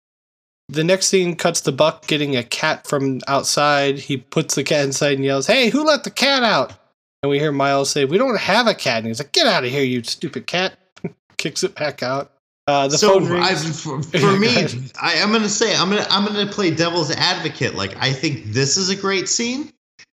[0.69, 3.99] The next scene cuts to Buck getting a cat from outside.
[3.99, 6.73] He puts the cat inside and yells, Hey, who let the cat out?
[7.21, 8.99] And we hear Miles say, We don't have a cat.
[8.99, 10.77] And he's like, Get out of here, you stupid cat.
[11.37, 12.31] Kicks it back out.
[12.67, 13.45] Uh, the so phone rings.
[13.45, 14.49] I, for, for me.
[15.01, 18.75] I, i'm gonna say i'm gonna i'm gonna play devil's advocate like i think this
[18.75, 19.71] is a great scene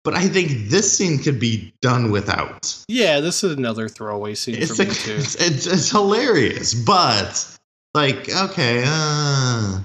[0.04, 4.54] but i think this scene could be done without yeah, this is another throwaway scene
[4.56, 5.14] it's, for a, me, too.
[5.14, 7.58] it's, it's it's hilarious, but
[7.94, 9.80] like okay, uh,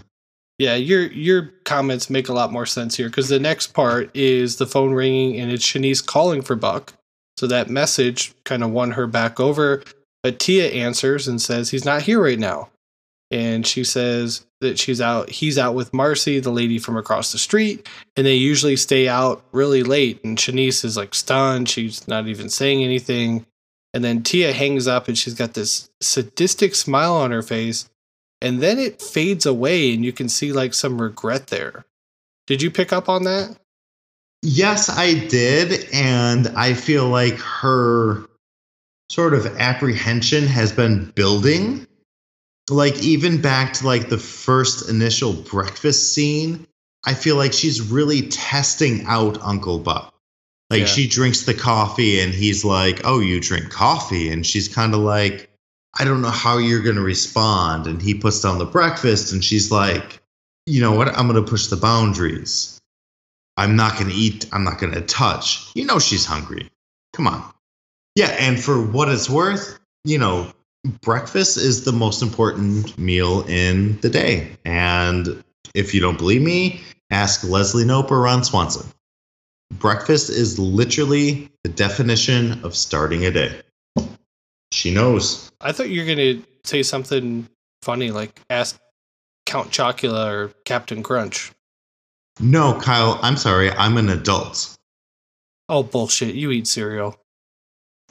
[0.60, 4.58] Yeah, your your comments make a lot more sense here because the next part is
[4.58, 6.94] the phone ringing and it's Chanice calling for Buck.
[7.38, 9.84] So that message kind of won her back over.
[10.24, 12.70] But Tia answers and says he's not here right now.
[13.32, 17.38] And she says that she's out he's out with Marcy, the lady from across the
[17.38, 20.24] street, and they usually stay out really late.
[20.24, 23.46] And Chanice is like stunned, she's not even saying anything.
[23.94, 27.90] And then Tia hangs up and she's got this sadistic smile on her face
[28.42, 31.86] and then it fades away and you can see like some regret there.
[32.48, 33.58] Did you pick up on that?
[34.44, 38.26] yes, I did, and I feel like her
[39.12, 41.86] sort of apprehension has been building.
[42.70, 46.66] Like even back to like the first initial breakfast scene,
[47.06, 50.14] I feel like she's really testing out Uncle Buck.
[50.70, 50.86] Like Yeah.
[50.86, 55.02] she drinks the coffee and he's like, "Oh, you drink coffee?" and she's kind of
[55.02, 55.50] like,
[56.00, 59.44] "I don't know how you're going to respond." And he puts down the breakfast and
[59.44, 60.22] she's like,
[60.66, 61.10] "You know what?
[61.10, 62.80] I'm going to push the boundaries.
[63.58, 66.70] I'm not going to eat, I'm not going to touch." You know she's hungry.
[67.12, 67.44] Come on.
[68.16, 70.52] Yeah, and for what it's worth, you know,
[71.02, 74.58] breakfast is the most important meal in the day.
[74.66, 75.44] And
[75.74, 78.88] if you don't believe me, ask Leslie Knope or Ron Swanson.
[79.74, 83.62] Breakfast is literally the definition of starting a day.
[84.74, 85.52] She knows.
[85.62, 87.48] I thought you were going to say something
[87.82, 88.80] funny like ask
[89.46, 91.52] Count Chocula or Captain Crunch.
[92.40, 93.72] No, Kyle, I'm sorry.
[93.72, 94.78] I'm an adult.
[95.70, 96.36] Oh, bullshit.
[96.36, 97.21] You eat cereal.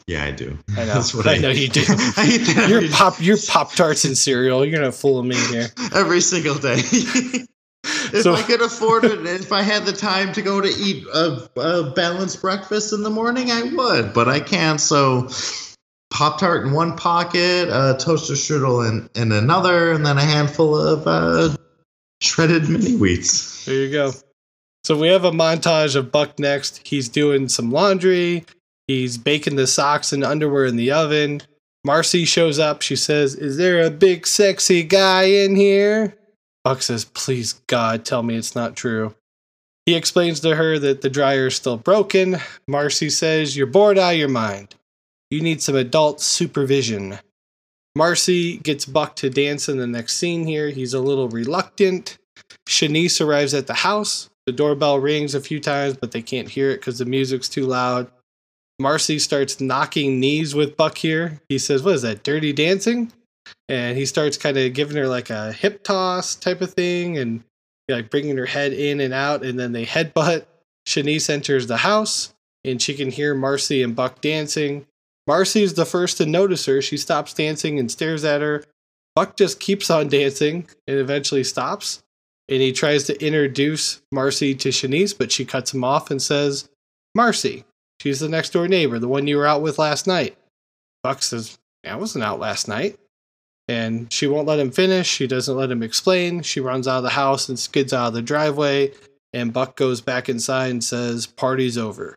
[0.07, 0.59] Yeah, I do.
[0.77, 0.87] I know.
[0.95, 1.85] That's what I know you do.
[1.89, 4.65] I eat that Your pop, your Pop Tarts and cereal.
[4.65, 5.69] You're gonna fool me here.
[5.95, 6.79] every single day.
[6.83, 11.07] if So- I could afford it, if I had the time to go to eat
[11.15, 14.81] a, a balanced breakfast in the morning, I would, but I can't.
[14.81, 15.29] So,
[16.13, 20.77] Pop Tart in one pocket, a toaster strudel in, in another, and then a handful
[20.77, 21.55] of uh,
[22.21, 23.65] shredded mini wheats.
[23.65, 24.13] There you go.
[24.83, 26.87] So we have a montage of Buck next.
[26.87, 28.45] He's doing some laundry.
[28.91, 31.43] He's baking the socks and underwear in the oven.
[31.84, 32.82] Marcy shows up.
[32.82, 36.16] She says, Is there a big sexy guy in here?
[36.64, 39.14] Buck says, Please, God, tell me it's not true.
[39.86, 42.38] He explains to her that the dryer is still broken.
[42.66, 44.74] Marcy says, You're bored out of your mind.
[45.30, 47.20] You need some adult supervision.
[47.95, 50.70] Marcy gets Buck to dance in the next scene here.
[50.70, 52.18] He's a little reluctant.
[52.68, 54.30] Chanice arrives at the house.
[54.47, 57.66] The doorbell rings a few times, but they can't hear it because the music's too
[57.66, 58.11] loud.
[58.81, 61.39] Marcy starts knocking knees with Buck here.
[61.51, 63.12] He says, What is that, dirty dancing?
[63.68, 67.45] And he starts kind of giving her like a hip toss type of thing and
[67.91, 69.45] like bringing her head in and out.
[69.45, 70.47] And then they headbutt.
[70.89, 72.33] Chanice enters the house
[72.64, 74.87] and she can hear Marcy and Buck dancing.
[75.26, 76.81] Marcy's the first to notice her.
[76.81, 78.64] She stops dancing and stares at her.
[79.14, 82.03] Buck just keeps on dancing and eventually stops.
[82.49, 86.68] And he tries to introduce Marcy to Chanice, but she cuts him off and says,
[87.14, 87.64] Marcy,
[88.01, 90.37] she's the next door neighbor, the one you were out with last night.
[91.03, 92.99] Buck says, I wasn't out last night.
[93.69, 95.07] And she won't let him finish.
[95.07, 96.43] She doesn't let him explain.
[96.43, 98.93] She runs out of the house and skids out of the driveway.
[99.33, 102.17] And Buck goes back inside and says, Party's over.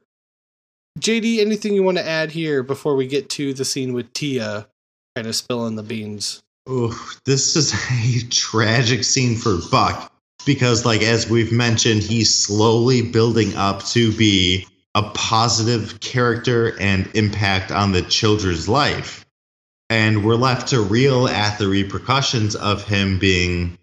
[1.00, 4.68] JD, anything you want to add here before we get to the scene with Tia
[5.16, 6.42] kind of spilling the beans?
[6.68, 10.12] Oh, this is a tragic scene for Buck
[10.46, 14.66] because, like, as we've mentioned, he's slowly building up to be
[14.96, 19.26] a positive character and impact on the children's life.
[19.90, 23.78] And we're left to reel at the repercussions of him being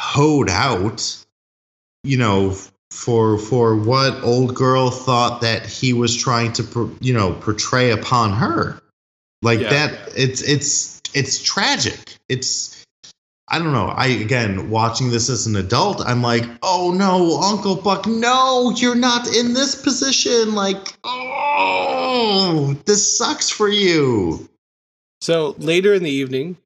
[0.00, 1.16] hoed out,
[2.04, 2.56] you know,
[2.90, 8.32] for for what old girl thought that he was trying to, you know, portray upon
[8.32, 8.80] her.
[9.42, 9.70] Like Yeah.
[9.70, 12.16] that, it's it's it's tragic.
[12.28, 12.77] It's
[13.50, 13.88] I don't know.
[13.88, 18.94] I again watching this as an adult, I'm like, oh no, Uncle Buck, no, you're
[18.94, 20.54] not in this position.
[20.54, 24.48] Like, oh, this sucks for you.
[25.20, 26.58] So later in the evening,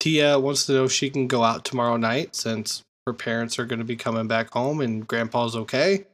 [0.00, 3.66] Tia wants to know if she can go out tomorrow night since her parents are
[3.66, 6.06] going to be coming back home and grandpa's okay.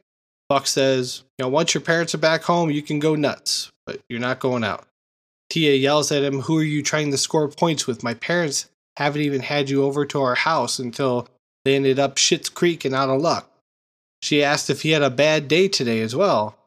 [0.49, 4.01] Buck says, you know, once your parents are back home, you can go nuts, but
[4.09, 4.85] you're not going out.
[5.49, 8.03] Tia yells at him, Who are you trying to score points with?
[8.03, 11.27] My parents haven't even had you over to our house until
[11.63, 13.47] they ended up Shit's Creek and out of luck.
[14.23, 16.57] She asked if he had a bad day today as well.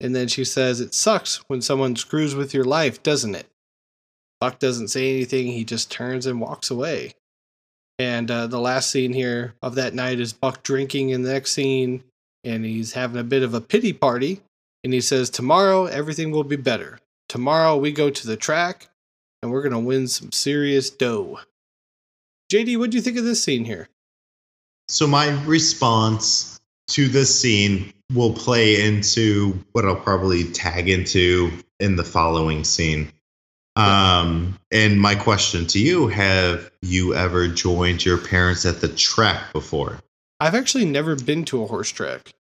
[0.00, 3.46] And then she says, It sucks when someone screws with your life, doesn't it?
[4.40, 5.46] Buck doesn't say anything.
[5.46, 7.14] He just turns and walks away.
[8.00, 11.52] And uh, the last scene here of that night is Buck drinking in the next
[11.52, 12.02] scene,
[12.42, 14.40] and he's having a bit of a pity party.
[14.82, 16.98] And he says, Tomorrow, everything will be better.
[17.28, 18.88] Tomorrow, we go to the track,
[19.42, 21.38] and we're going to win some serious dough.
[22.50, 23.88] JD, what do you think of this scene here?
[24.88, 31.96] So my response to this scene will play into what I'll probably tag into in
[31.96, 33.12] the following scene.
[33.76, 39.52] Um, and my question to you: Have you ever joined your parents at the track
[39.52, 39.98] before?
[40.40, 42.32] I've actually never been to a horse track.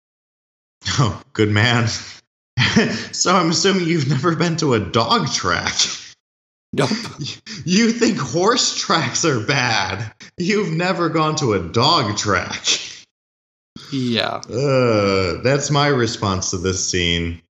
[0.99, 1.87] Oh, good man.
[3.11, 5.73] so I'm assuming you've never been to a dog track.
[6.77, 6.89] Nope.
[7.65, 10.13] You think horse tracks are bad.
[10.37, 12.65] You've never gone to a dog track.
[13.91, 14.41] Yeah.
[14.49, 17.41] Uh, that's my response to this scene.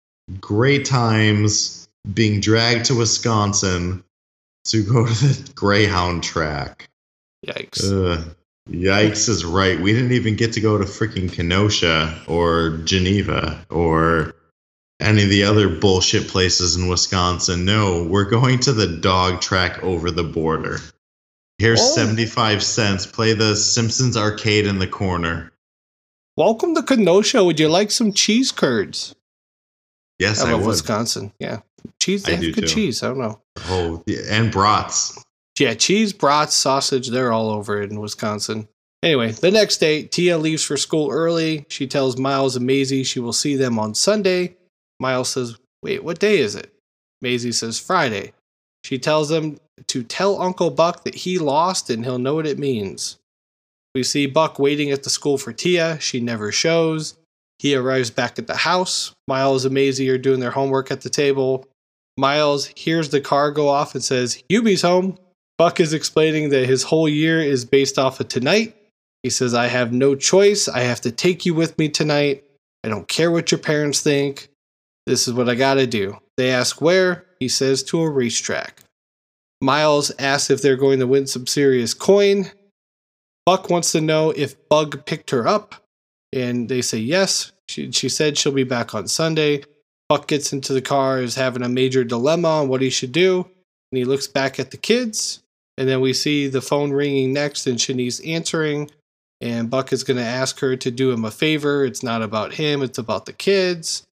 [0.41, 4.05] Great times being dragged to Wisconsin
[4.66, 6.89] to go to the Greyhound track.
[7.47, 7.85] Yikes.
[7.85, 8.35] Ugh.
[8.68, 9.81] Yikes is right.
[9.81, 14.35] We didn't even get to go to freaking Kenosha or Geneva or
[15.01, 17.65] any of the other bullshit places in Wisconsin.
[17.65, 20.79] No, we're going to the dog track over the border.
[21.59, 21.95] Here's Oh.
[21.95, 23.07] 75 cents.
[23.07, 25.53] Play the Simpsons arcade in the corner.
[26.37, 27.43] Welcome to Kenosha.
[27.45, 29.15] Would you like some cheese curds?
[30.19, 30.69] Yes, I I, love would.
[30.69, 31.33] Wisconsin.
[31.39, 31.61] Yeah.
[32.01, 32.67] Cheese, I have good too.
[32.67, 33.03] cheese.
[33.03, 33.41] I don't know.
[33.69, 35.23] Oh, yeah, and brats.
[35.59, 38.69] Yeah, cheese, brats, sausage, they're all over it in Wisconsin.
[39.03, 41.65] Anyway, the next day, Tia leaves for school early.
[41.69, 44.57] She tells Miles and Maisie she will see them on Sunday.
[45.01, 46.73] Miles says, Wait, what day is it?
[47.23, 48.33] Maisie says, Friday.
[48.85, 52.59] She tells them to tell Uncle Buck that he lost and he'll know what it
[52.59, 53.19] means.
[53.95, 55.99] We see Buck waiting at the school for Tia.
[56.01, 57.17] She never shows.
[57.59, 59.13] He arrives back at the house.
[59.27, 61.67] Miles and Maisie are doing their homework at the table.
[62.19, 65.19] Miles hears the car go off and says, Hubie's home.
[65.59, 68.77] Buck is explaining that his whole year is based off of tonight.
[69.23, 70.69] He says, I have no choice.
[70.69, 72.45] I have to take you with me tonight.
[72.85, 74.49] I don't care what your parents think.
[75.07, 76.19] This is what I gotta do.
[76.37, 77.25] They ask where.
[77.39, 78.83] He says, to a racetrack.
[79.61, 82.51] Miles asks if they're going to win some serious coin.
[83.45, 85.75] Buck wants to know if Bug picked her up.
[86.33, 87.53] And they say yes.
[87.69, 89.63] She, she said she'll be back on Sunday.
[90.09, 93.47] Buck gets into the car, is having a major dilemma on what he should do.
[93.93, 95.43] And he looks back at the kids.
[95.79, 98.91] And then we see the phone ringing next and Chanice answering.
[99.41, 101.85] And Buck is going to ask her to do him a favor.
[101.85, 104.06] It's not about him, it's about the kids.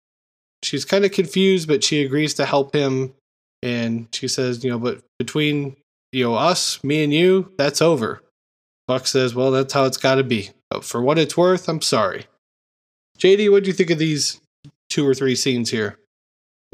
[0.63, 3.13] She's kind of confused, but she agrees to help him.
[3.61, 5.77] And she says, you know, but between,
[6.11, 8.21] you know, us, me and you, that's over.
[8.87, 10.49] Buck says, well, that's how it's got to be.
[10.69, 12.25] But for what it's worth, I'm sorry.
[13.19, 14.41] JD, what do you think of these
[14.89, 15.97] two or three scenes here?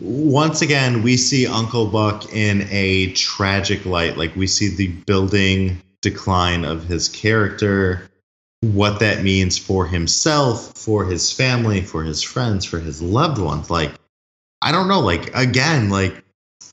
[0.01, 4.17] once again, we see Uncle Buck in a tragic light.
[4.17, 8.09] Like we see the building decline of his character,
[8.61, 13.69] what that means for himself, for his family, for his friends, for his loved ones.
[13.69, 13.91] Like,
[14.61, 14.99] I don't know.
[14.99, 16.23] Like, again, like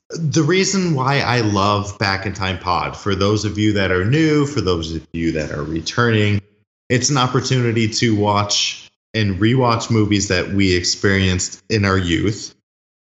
[0.09, 4.05] the reason why I love Back in Time Pod, for those of you that are
[4.05, 6.41] new, for those of you that are returning,
[6.89, 12.53] it's an opportunity to watch and rewatch movies that we experienced in our youth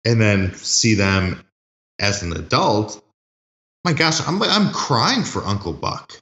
[0.06, 1.44] and then see them
[2.00, 3.04] as an adult.
[3.84, 6.22] My gosh, I'm I'm crying for Uncle Buck.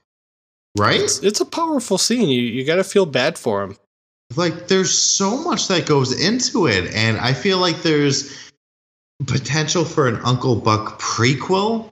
[0.77, 1.01] Right?
[1.01, 2.29] It's, it's a powerful scene.
[2.29, 3.77] You you got to feel bad for him.
[4.35, 8.51] Like there's so much that goes into it and I feel like there's
[9.25, 11.91] potential for an Uncle Buck prequel.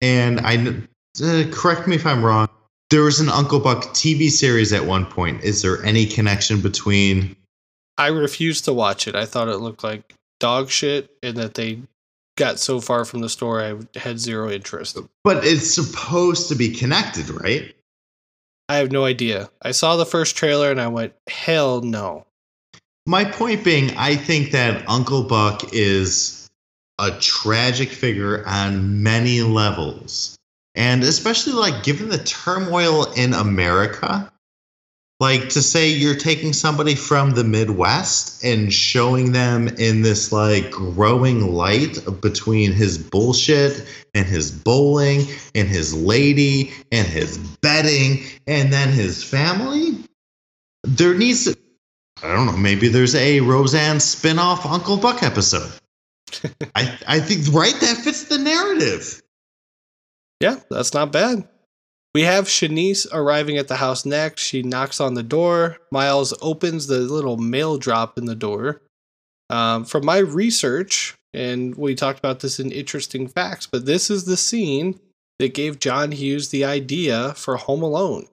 [0.00, 0.84] And I
[1.22, 2.48] uh, correct me if I'm wrong.
[2.90, 5.42] There was an Uncle Buck TV series at one point.
[5.42, 7.36] Is there any connection between?
[7.96, 9.14] I refused to watch it.
[9.14, 11.80] I thought it looked like dog shit, and that they
[12.36, 14.98] got so far from the story, I had zero interest.
[15.24, 17.74] But it's supposed to be connected, right?
[18.68, 19.50] I have no idea.
[19.60, 22.26] I saw the first trailer and I went, hell no.
[23.06, 26.50] My point being, I think that Uncle Buck is
[26.98, 30.38] a tragic figure on many levels.
[30.74, 34.32] And especially like given the turmoil in America,
[35.22, 40.68] like to say you're taking somebody from the Midwest and showing them in this like
[40.72, 45.20] growing light between his bullshit and his bowling
[45.54, 49.92] and his lady and his betting and then his family.
[50.82, 51.56] There needs to
[52.20, 55.70] I don't know, maybe there's a Roseanne spin-off Uncle Buck episode.
[56.74, 59.22] I I think right that fits the narrative.
[60.40, 61.48] Yeah, that's not bad.
[62.14, 64.42] We have Chanice arriving at the house next.
[64.42, 65.78] She knocks on the door.
[65.90, 68.82] Miles opens the little mail drop in the door.
[69.48, 74.24] Um, from my research, and we talked about this in Interesting Facts, but this is
[74.24, 75.00] the scene
[75.38, 78.26] that gave John Hughes the idea for Home Alone.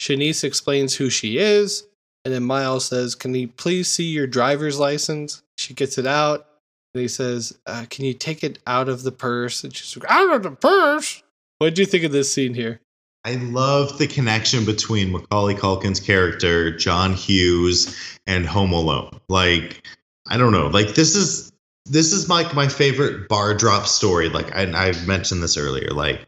[0.00, 1.86] Chanice explains who she is,
[2.24, 5.42] and then Miles says, Can you please see your driver's license?
[5.58, 6.46] She gets it out,
[6.94, 9.62] and he says, uh, Can you take it out of the purse?
[9.62, 11.22] And she's like, Out of the purse?
[11.58, 12.80] What do you think of this scene here?
[13.24, 19.20] I love the connection between Macaulay Culkin's character, John Hughes, and Home Alone.
[19.28, 19.86] Like,
[20.28, 20.68] I don't know.
[20.68, 21.52] Like this is
[21.86, 24.28] this is like my, my favorite bar drop story.
[24.28, 25.90] Like I, I mentioned this earlier.
[25.90, 26.26] Like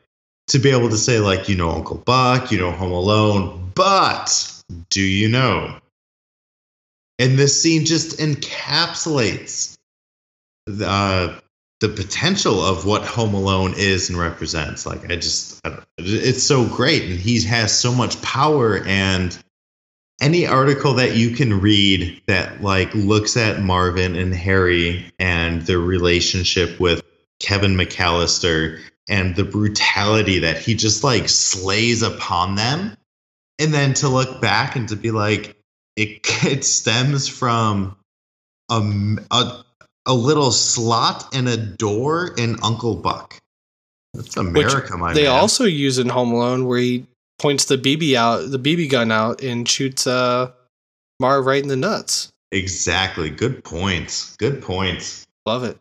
[0.48, 4.62] to be able to say like you know Uncle Buck, you know Home Alone, but
[4.90, 5.78] do you know?
[7.18, 9.76] And this scene just encapsulates
[10.66, 11.40] the, uh,
[11.82, 14.86] the potential of what Home Alone is and represents.
[14.86, 15.60] Like I just,
[15.98, 18.78] it's so great, and he has so much power.
[18.86, 19.36] And
[20.20, 25.80] any article that you can read that like looks at Marvin and Harry and their
[25.80, 27.02] relationship with
[27.40, 32.96] Kevin McAllister and the brutality that he just like slays upon them,
[33.58, 35.56] and then to look back and to be like,
[35.96, 37.96] it it stems from
[38.70, 39.64] a, a
[40.06, 43.36] a little slot and a door in Uncle Buck.
[44.14, 45.32] That's America, Which my They man.
[45.32, 47.06] also use in Home Alone where he
[47.38, 50.50] points the BB out, the BB gun out, and shoots uh,
[51.20, 52.28] Marv right in the nuts.
[52.50, 53.30] exactly.
[53.30, 54.36] Good points.
[54.36, 55.26] Good points.
[55.46, 55.78] Love it.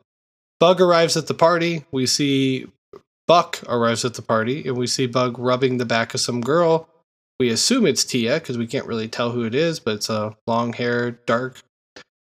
[0.59, 1.83] Bug arrives at the party.
[1.91, 2.67] We see
[3.27, 6.87] Buck arrives at the party, and we see Bug rubbing the back of some girl.
[7.39, 10.37] We assume it's Tia because we can't really tell who it is, but it's a
[10.47, 11.59] long hair, dark.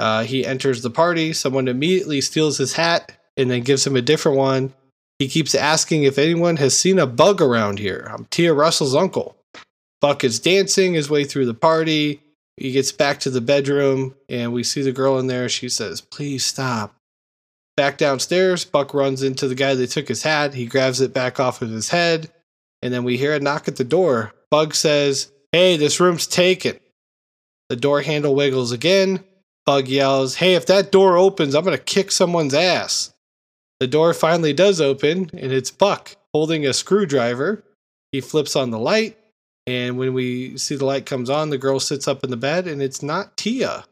[0.01, 1.33] Uh, he enters the party.
[1.35, 4.73] Someone immediately steals his hat and then gives him a different one.
[5.19, 8.09] He keeps asking if anyone has seen a bug around here.
[8.11, 9.37] I'm Tia Russell's uncle.
[10.01, 12.23] Buck is dancing his way through the party.
[12.57, 15.51] He gets back to the bedroom and we see the girl in there.
[15.51, 16.97] She says, Please stop.
[17.77, 20.55] Back downstairs, Buck runs into the guy that took his hat.
[20.55, 22.33] He grabs it back off of his head.
[22.81, 24.33] And then we hear a knock at the door.
[24.51, 26.81] Bug says, Hey, this room's taken.
[27.69, 29.25] The door handle wiggles again.
[29.71, 33.15] Bug yells, Hey, if that door opens, I'm going to kick someone's ass.
[33.79, 37.63] The door finally does open, and it's Buck holding a screwdriver.
[38.11, 39.17] He flips on the light,
[39.69, 42.67] and when we see the light comes on, the girl sits up in the bed,
[42.67, 43.85] and it's not Tia.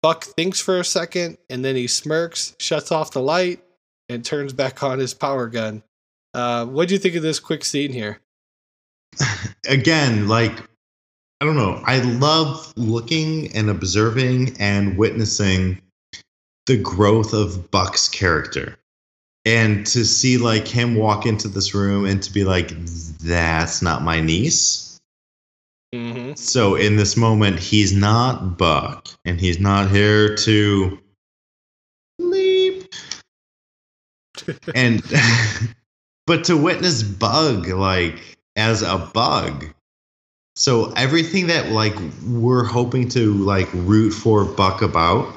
[0.00, 3.62] Buck thinks for a second, and then he smirks, shuts off the light,
[4.08, 5.82] and turns back on his power gun.
[6.32, 8.20] Uh, what do you think of this quick scene here?
[9.68, 10.62] Again, like
[11.44, 11.78] I don't know.
[11.84, 15.78] I love looking and observing and witnessing
[16.64, 18.78] the growth of Buck's character.
[19.44, 22.70] And to see like him walk into this room and to be like,
[23.18, 24.98] that's not my niece.
[25.94, 26.32] Mm-hmm.
[26.36, 30.98] So in this moment, he's not Buck, and he's not here to
[32.18, 32.90] leap
[34.74, 35.02] and
[36.26, 39.73] but to witness Bug like as a bug.
[40.56, 45.32] So everything that like we're hoping to like root for Buck about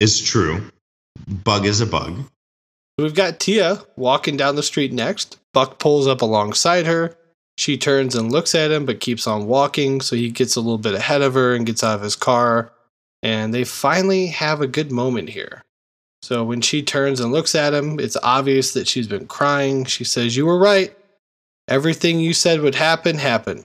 [0.00, 0.70] is true.
[1.44, 2.18] Bug is a bug.
[2.98, 5.38] We've got Tia walking down the street next.
[5.52, 7.16] Buck pulls up alongside her.
[7.58, 10.00] She turns and looks at him, but keeps on walking.
[10.00, 12.72] So he gets a little bit ahead of her and gets out of his car.
[13.22, 15.64] And they finally have a good moment here.
[16.22, 19.84] So when she turns and looks at him, it's obvious that she's been crying.
[19.84, 20.96] She says, You were right.
[21.68, 23.64] Everything you said would happen, happened.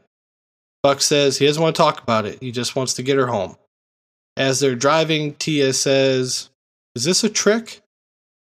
[0.84, 2.40] Buck says he doesn't want to talk about it.
[2.42, 3.56] He just wants to get her home.
[4.38, 6.50] As they're driving, Tia says,
[6.96, 7.82] Is this a trick?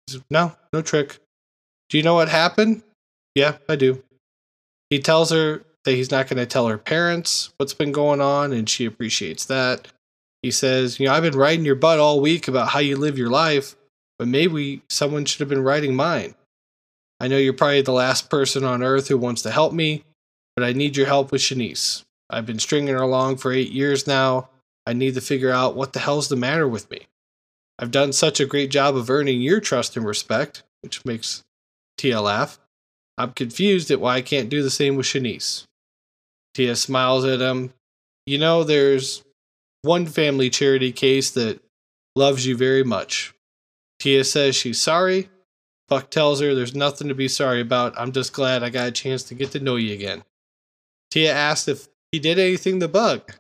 [0.10, 1.20] Says, No, no trick.
[1.90, 2.84] Do you know what happened?
[3.36, 4.04] Yeah, I do.
[4.90, 8.54] He tells her that he's not going to tell her parents what's been going on,
[8.54, 9.88] and she appreciates that.
[10.42, 13.18] He says, You know, I've been writing your butt all week about how you live
[13.18, 13.76] your life,
[14.18, 16.36] but maybe someone should have been writing mine.
[17.20, 20.04] I know you're probably the last person on earth who wants to help me,
[20.56, 22.04] but I need your help with Chanice.
[22.34, 24.50] I've been stringing her along for eight years now.
[24.86, 27.08] I need to figure out what the hell's the matter with me.
[27.80, 31.44] I've done such a great job of earning your trust and respect, which makes
[31.98, 32.60] Tia laugh.
[33.18, 35.66] I'm confused at why I can't do the same with Chanice.
[36.54, 37.74] Tia smiles at him.
[38.26, 39.24] You know, there's
[39.82, 41.60] one family charity case that
[42.16, 43.34] loves you very much.
[44.00, 45.30] Tia says she's sorry.
[45.90, 47.94] Buck tells her there's nothing to be sorry about.
[47.98, 50.24] I'm just glad I got a chance to get to know you again.
[51.12, 53.34] Tia asks if he did anything to Bug.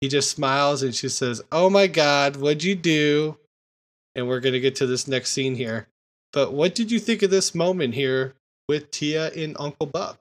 [0.00, 3.38] He just smiles and she says, Oh my god, what'd you do?
[4.16, 5.86] And we're going to get to this next scene here.
[6.32, 8.34] But what did you think of this moment here
[8.68, 10.18] with Tia and Uncle Buck?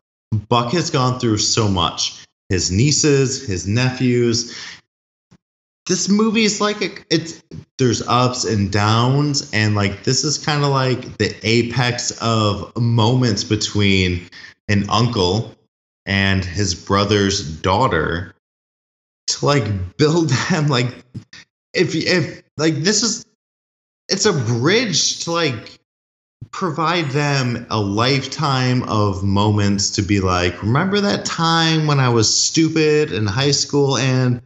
[0.48, 2.24] Buck has gone through so much.
[2.50, 4.56] His nieces, his nephews.
[5.88, 7.44] This movie is like a, it's
[7.80, 13.44] there's ups and downs and like this is kind of like the apex of moments
[13.44, 14.30] between
[14.68, 15.55] an uncle
[16.06, 18.34] and his brother's daughter
[19.28, 20.94] to like build them like
[21.74, 23.26] if if like this is
[24.08, 25.80] it's a bridge to like
[26.52, 32.34] provide them a lifetime of moments to be like, remember that time when I was
[32.34, 34.42] stupid in high school and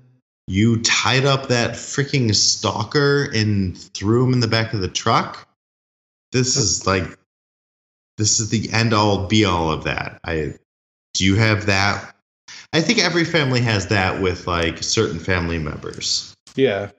[0.48, 5.48] you tied up that freaking stalker and threw him in the back of the truck?
[6.31, 7.06] This is like,
[8.18, 10.19] this is the end all be all of that.
[10.23, 10.56] I
[11.19, 12.15] do you have that?
[12.71, 16.33] I think every family has that with like certain family members.
[16.55, 16.91] Yeah.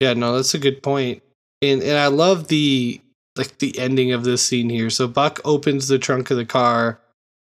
[0.00, 1.22] Yeah, no, that's a good point.
[1.60, 2.98] And and I love the
[3.36, 4.88] like the ending of this scene here.
[4.88, 6.98] So Buck opens the trunk of the car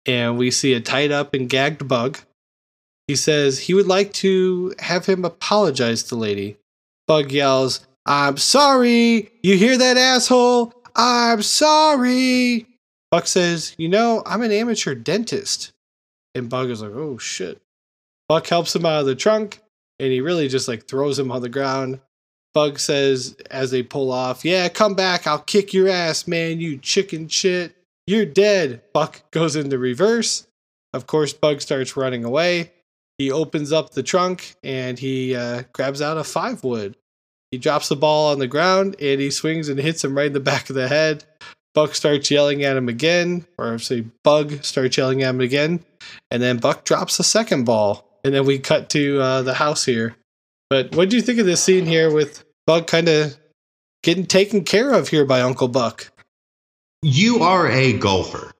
[0.06, 2.18] and we see a tied up and gagged bug.
[3.06, 6.56] He says he would like to have him apologize to Lady.
[7.06, 9.30] Bug yells, I'm sorry.
[9.44, 10.72] You hear that, asshole?
[10.96, 12.66] I'm sorry.
[13.12, 15.72] Buck says, You know, I'm an amateur dentist.
[16.36, 17.60] And Bug is like, Oh shit.
[18.28, 19.60] Buck helps him out of the trunk
[19.98, 22.00] and he really just like throws him on the ground.
[22.54, 25.26] Bug says as they pull off, Yeah, come back.
[25.26, 27.74] I'll kick your ass, man, you chicken shit.
[28.06, 28.82] You're dead.
[28.92, 30.46] Buck goes into reverse.
[30.92, 32.72] Of course, Bug starts running away.
[33.18, 36.96] He opens up the trunk and he uh, grabs out a five wood.
[37.50, 40.32] He drops the ball on the ground and he swings and hits him right in
[40.32, 41.24] the back of the head.
[41.74, 45.84] Buck starts yelling at him again, or say Bug starts yelling at him again,
[46.30, 49.84] and then Buck drops the second ball, and then we cut to uh, the house
[49.84, 50.16] here.
[50.68, 53.36] But what do you think of this scene here with Buck kind of
[54.02, 56.10] getting taken care of here by Uncle Buck?
[57.02, 58.52] You are a golfer.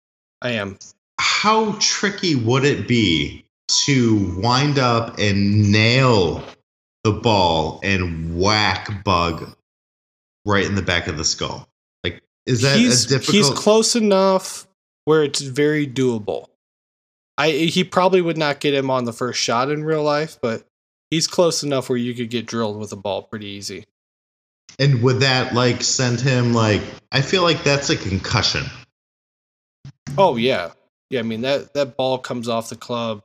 [0.43, 0.79] I am.
[1.19, 6.45] How tricky would it be to wind up and nail
[7.05, 9.57] the ball and whack Bug
[10.45, 11.69] right in the back of the skull?
[12.05, 13.35] Like, is that he's, a difficult?
[13.35, 14.69] He's close enough
[15.07, 16.49] where it's very doable.
[17.39, 20.67] I he probably would not get him on the first shot in real life, but
[21.11, 23.85] he's close enough where you could get drilled with a ball pretty easy.
[24.79, 26.83] And would that like send him like?
[27.13, 28.65] I feel like that's a concussion.
[30.19, 30.73] Oh yeah,
[31.11, 31.21] yeah.
[31.21, 33.23] I mean that that ball comes off the club,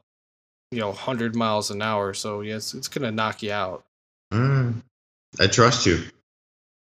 [0.71, 2.13] you know, hundred miles an hour.
[2.13, 3.83] So yes, it's gonna knock you out.
[4.33, 4.81] Mm,
[5.39, 6.03] I trust you.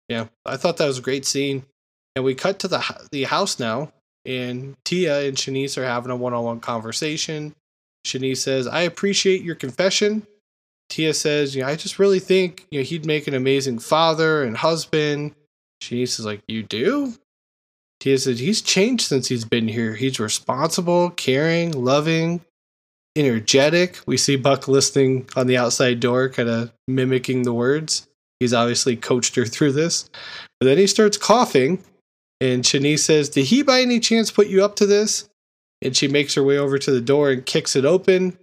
[0.09, 1.65] Yeah, I thought that was a great scene.
[2.17, 3.93] And we cut to the the house now,
[4.27, 7.55] and Tia and Chanice are having a one on one conversation.
[8.07, 10.27] Chanice says, "I appreciate your confession."
[10.91, 14.43] Tia says, "You know, I just really think you know he'd make an amazing father
[14.43, 15.35] and husband."
[15.83, 17.15] Chanice is like, "You do?"
[18.01, 19.95] Tia says, "He's changed since he's been here.
[19.95, 22.43] He's responsible, caring, loving,
[23.17, 28.07] energetic." We see Buck listening on the outside door, kind of mimicking the words.
[28.41, 30.11] He's obviously coached her through this.
[30.61, 31.83] But then he starts coughing,
[32.41, 35.29] And Chanice says, Did he by any chance put you up to this?
[35.83, 38.39] And she makes her way over to the door and kicks it open.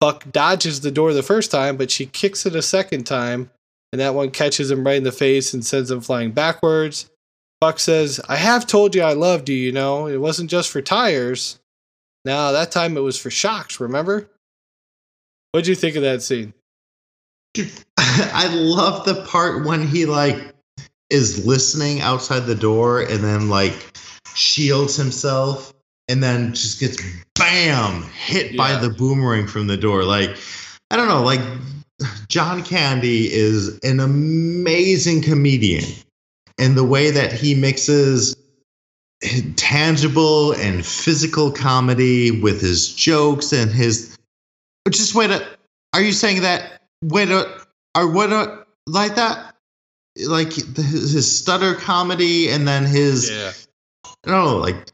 [0.00, 3.50] Buck dodges the door the first time, but she kicks it a second time,
[3.92, 7.10] and that one catches him right in the face and sends him flying backwards.
[7.60, 10.06] Buck says, I have told you I loved you, you know.
[10.06, 11.58] It wasn't just for tires.
[12.24, 14.28] Now, that time it was for shocks, remember?
[15.52, 16.52] What'd you think of that scene?
[17.96, 20.55] I love the part when he like
[21.10, 23.98] is listening outside the door and then like
[24.34, 25.72] shields himself
[26.08, 27.02] and then just gets
[27.34, 30.04] bam hit by the boomerang from the door.
[30.04, 30.36] Like
[30.90, 31.40] I don't know, like
[32.28, 35.84] John Candy is an amazing comedian.
[36.58, 38.36] And the way that he mixes
[39.56, 44.16] tangible and physical comedy with his jokes and his
[44.90, 45.46] just wait a
[45.94, 47.62] are you saying that wait a
[47.94, 49.55] are what a like that
[50.24, 53.52] like the, his stutter comedy and then his Yeah.
[54.24, 54.90] I don't know like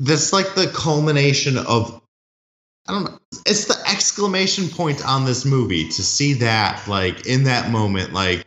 [0.00, 2.00] that's like the culmination of
[2.86, 7.44] I don't know it's the exclamation point on this movie to see that like in
[7.44, 8.44] that moment like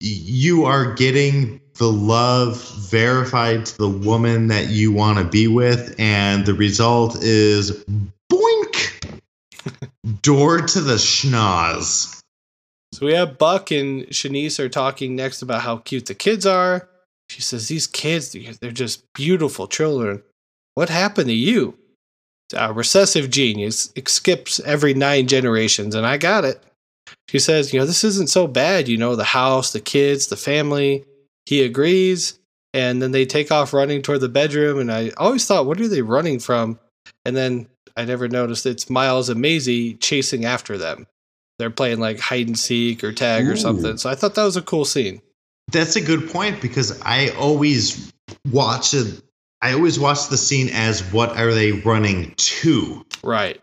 [0.00, 5.94] you are getting the love verified to the woman that you want to be with
[5.98, 7.84] and the result is
[8.32, 9.20] boink
[10.22, 12.17] door to the schnoz
[12.98, 16.88] So we have Buck and Chanice are talking next about how cute the kids are.
[17.28, 20.24] She says, These kids, they're just beautiful children.
[20.74, 21.78] What happened to you?
[22.56, 23.92] A recessive genius.
[23.94, 26.60] It skips every nine generations, and I got it.
[27.28, 28.88] She says, You know, this isn't so bad.
[28.88, 31.04] You know, the house, the kids, the family.
[31.46, 32.40] He agrees.
[32.74, 34.80] And then they take off running toward the bedroom.
[34.80, 36.80] And I always thought, What are they running from?
[37.24, 41.06] And then I never noticed it's Miles and Maisie chasing after them
[41.58, 43.96] they're playing like hide and seek or tag or something.
[43.96, 45.20] So I thought that was a cool scene.
[45.70, 48.12] That's a good point because I always
[48.50, 49.22] watch it.
[49.60, 53.04] I always watch the scene as what are they running to?
[53.22, 53.60] Right.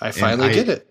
[0.00, 0.84] I finally I- get it.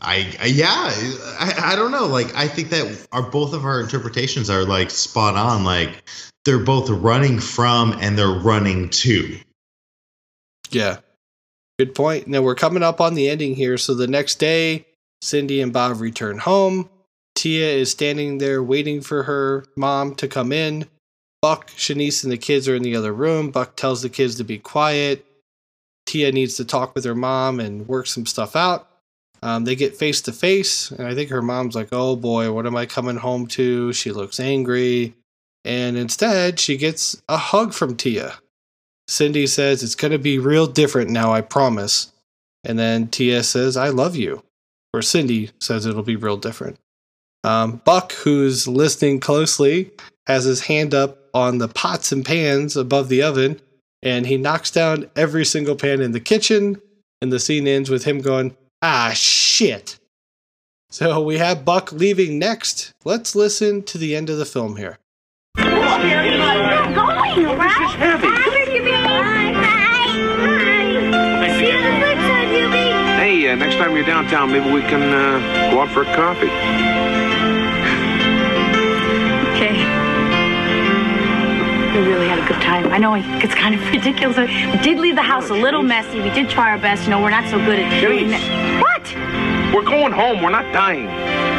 [0.00, 0.90] I, I yeah,
[1.38, 2.06] I, I don't know.
[2.06, 5.64] Like I think that our both of our interpretations are like spot on.
[5.64, 6.02] Like
[6.46, 9.38] they're both running from and they're running to.
[10.70, 10.98] Yeah.
[11.78, 12.26] Good point.
[12.26, 13.76] Now we're coming up on the ending here.
[13.76, 14.86] So the next day,
[15.22, 16.88] Cindy and Bob return home.
[17.34, 20.86] Tia is standing there waiting for her mom to come in.
[21.42, 23.50] Buck, Chanice, and the kids are in the other room.
[23.50, 25.24] Buck tells the kids to be quiet.
[26.06, 28.88] Tia needs to talk with her mom and work some stuff out.
[29.42, 32.66] Um, they get face to face, and I think her mom's like, Oh boy, what
[32.66, 33.92] am I coming home to?
[33.92, 35.14] She looks angry.
[35.64, 38.34] And instead, she gets a hug from Tia.
[39.08, 42.12] Cindy says, It's going to be real different now, I promise.
[42.64, 44.42] And then Tia says, I love you.
[44.96, 46.78] Or Cindy says it'll be real different.
[47.44, 49.90] Um, Buck, who's listening closely,
[50.26, 53.60] has his hand up on the pots and pans above the oven,
[54.02, 56.80] and he knocks down every single pan in the kitchen.
[57.20, 59.98] And the scene ends with him going, Ah, shit.
[60.90, 62.94] So we have Buck leaving next.
[63.04, 64.98] Let's listen to the end of the film here.
[65.58, 65.74] Going,
[66.94, 67.34] right?
[67.36, 68.35] This is heavy.
[73.96, 76.52] You're downtown, maybe we can uh, go out for a coffee.
[79.56, 79.72] Okay.
[81.96, 82.92] We really had a good time.
[82.92, 84.36] I know it's kind of ridiculous.
[84.36, 84.46] We
[84.82, 86.20] did leave the house a little messy.
[86.20, 87.04] We did try our best.
[87.04, 88.82] You know, we're not so good at doing Denise.
[88.82, 89.04] What?
[89.72, 90.42] We're going home.
[90.42, 91.08] We're not dying.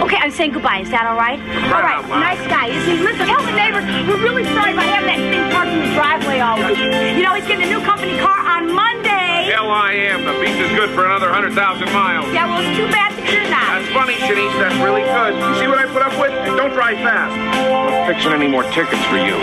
[0.04, 0.82] Okay, I'm saying goodbye.
[0.82, 1.40] Is that all right?
[1.74, 3.04] All right, nice guy, isn't he?
[3.04, 6.40] Listen, tell the neighbors we're really sorry about having that thing parked in the driveway
[6.40, 6.78] all week.
[7.18, 9.37] You know, he's getting a new company car on Monday.
[9.58, 10.24] Hell I am.
[10.24, 12.32] The beast is good for another 100,000 miles.
[12.32, 13.82] Yeah, well, it's too bad that you're not.
[13.82, 14.54] That's funny, Chanice.
[14.62, 15.34] That's really good.
[15.34, 16.30] You see what I put up with?
[16.30, 17.34] And don't drive fast.
[17.34, 19.34] I'm not fixing any more tickets for you.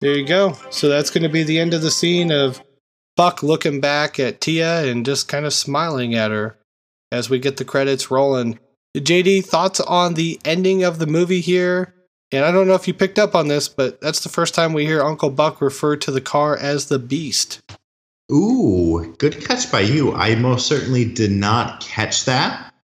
[0.00, 0.56] There you go.
[0.70, 2.62] So that's going to be the end of the scene of
[3.16, 6.56] Buck looking back at Tia and just kind of smiling at her
[7.12, 8.58] as we get the credits rolling.
[8.96, 11.92] JD, thoughts on the ending of the movie here?
[12.30, 14.72] And I don't know if you picked up on this, but that's the first time
[14.72, 17.62] we hear Uncle Buck refer to the car as the Beast.
[18.30, 20.12] Ooh, good catch by you.
[20.12, 22.74] I most certainly did not catch that.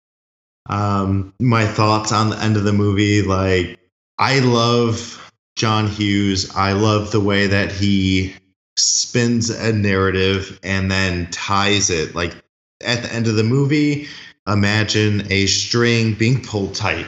[0.71, 3.79] Um, my thoughts on the end of the movie, like
[4.19, 6.55] I love John Hughes.
[6.57, 8.35] I love the way that he
[8.77, 12.15] spins a narrative and then ties it.
[12.15, 12.35] Like
[12.83, 14.09] at the end of the movie,
[14.47, 17.07] imagine a string being pulled tight.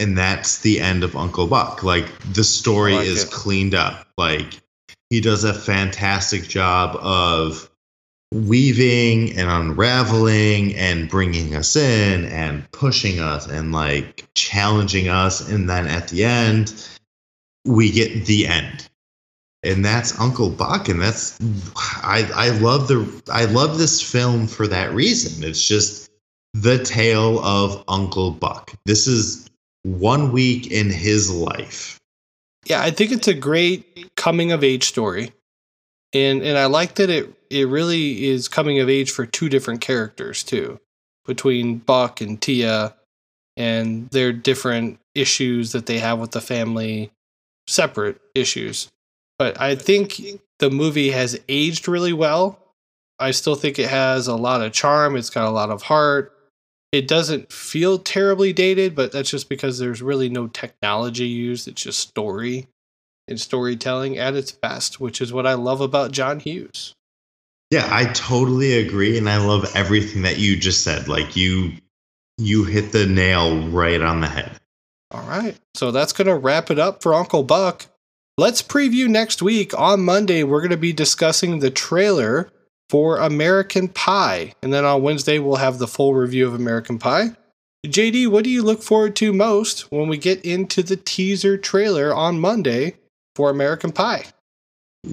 [0.00, 1.82] And that's the end of Uncle Buck.
[1.84, 3.30] Like the story oh, like is it.
[3.30, 4.08] cleaned up.
[4.16, 4.60] Like
[5.10, 7.70] he does a fantastic job of
[8.32, 15.68] weaving and unraveling and bringing us in and pushing us and like challenging us and
[15.68, 16.88] then at the end
[17.64, 18.88] we get the end
[19.64, 21.36] and that's uncle buck and that's
[21.76, 26.08] i i love the i love this film for that reason it's just
[26.54, 29.49] the tale of uncle buck this is
[29.82, 31.98] one week in his life
[32.66, 35.32] Yeah, I think it's a great coming of age story.
[36.12, 39.80] And and I like that it it really is coming of age for two different
[39.80, 40.78] characters too.
[41.24, 42.94] Between Buck and Tia
[43.56, 47.10] and their different issues that they have with the family,
[47.66, 48.88] separate issues.
[49.38, 50.20] But I think
[50.58, 52.58] the movie has aged really well.
[53.18, 56.32] I still think it has a lot of charm, it's got a lot of heart.
[56.92, 61.68] It doesn't feel terribly dated, but that's just because there's really no technology used.
[61.68, 62.66] It's just story
[63.28, 66.94] and storytelling at its best, which is what I love about John Hughes.
[67.70, 71.06] Yeah, I totally agree and I love everything that you just said.
[71.06, 71.72] Like you
[72.36, 74.58] you hit the nail right on the head.
[75.12, 75.56] All right.
[75.74, 77.86] So that's going to wrap it up for Uncle Buck.
[78.38, 79.78] Let's preview next week.
[79.78, 82.50] On Monday, we're going to be discussing the trailer
[82.90, 84.52] for American Pie.
[84.64, 87.36] And then on Wednesday, we'll have the full review of American Pie.
[87.86, 92.12] JD, what do you look forward to most when we get into the teaser trailer
[92.12, 92.96] on Monday
[93.36, 94.24] for American Pie?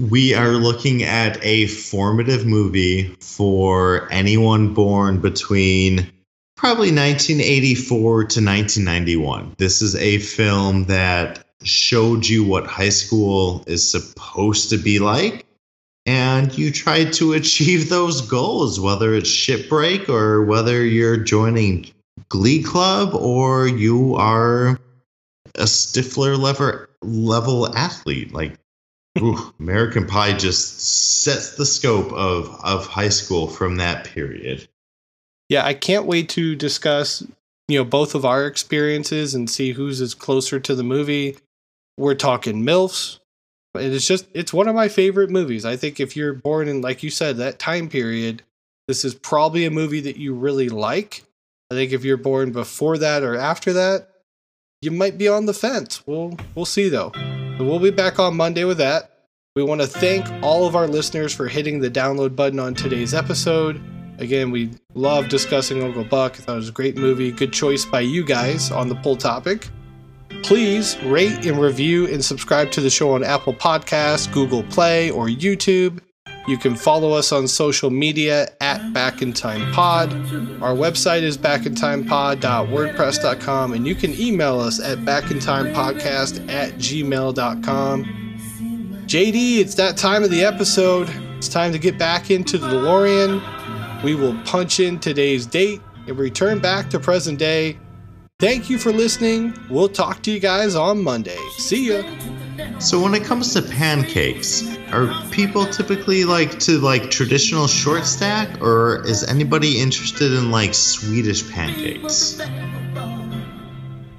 [0.09, 6.11] We are looking at a formative movie for anyone born between
[6.57, 9.53] probably 1984 to 1991.
[9.59, 15.46] This is a film that showed you what high school is supposed to be like.
[16.07, 21.91] And you try to achieve those goals, whether it's shipbreak or whether you're joining
[22.29, 24.79] Glee Club or you are
[25.55, 28.33] a Stifler level level athlete.
[28.33, 28.57] Like
[29.19, 30.79] ooh, American Pie just
[31.23, 34.67] sets the scope of of high school from that period.
[35.49, 37.21] Yeah, I can't wait to discuss,
[37.67, 41.37] you know, both of our experiences and see whose is closer to the movie.
[41.97, 43.19] We're talking MILFs.
[43.75, 45.65] And it's just it's one of my favorite movies.
[45.65, 48.43] I think if you're born in like you said that time period,
[48.87, 51.23] this is probably a movie that you really like.
[51.69, 54.09] I think if you're born before that or after that,
[54.81, 56.05] you might be on the fence.
[56.07, 57.11] We'll we'll see though.
[57.57, 59.17] So we'll be back on Monday with that.
[59.55, 63.15] We want to thank all of our listeners for hitting the download button on today's
[63.15, 63.81] episode.
[64.19, 66.33] Again, we love discussing Uncle Buck.
[66.33, 67.31] I thought it was a great movie.
[67.31, 69.67] Good choice by you guys on the poll topic.
[70.43, 75.27] Please rate and review and subscribe to the show on Apple Podcasts, Google Play, or
[75.27, 75.99] YouTube.
[76.47, 80.13] You can follow us on social media at Back in Time Pod.
[80.63, 88.05] Our website is backintimepod.wordpress.com, and you can email us at backintimepodcast at gmail.com.
[89.07, 91.09] JD, it's that time of the episode.
[91.37, 94.03] It's time to get back into the DeLorean.
[94.03, 97.77] We will punch in today's date and return back to present day.
[98.39, 99.57] Thank you for listening.
[99.67, 101.39] We'll talk to you guys on Monday.
[101.57, 102.03] See ya.
[102.77, 108.61] So when it comes to pancakes, are people typically like to like traditional short stack
[108.61, 112.39] or is anybody interested in like Swedish pancakes?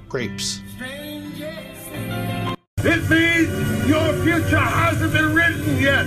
[0.09, 0.59] Grapes.
[2.79, 6.05] It means your future hasn't been written yet.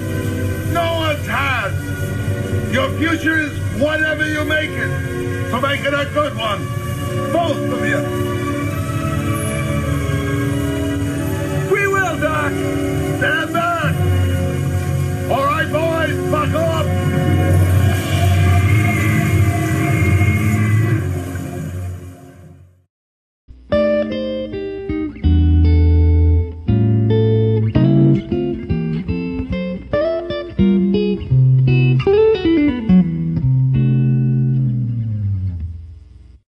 [0.71, 2.75] No one's has.
[2.75, 5.51] Your future is whatever you make it.
[5.51, 6.82] So make it a good one.
[7.33, 8.01] Both of you.
[11.73, 12.53] We will, Doc.
[13.19, 13.95] Stand back.
[15.31, 16.82] All right, boys, buckle up.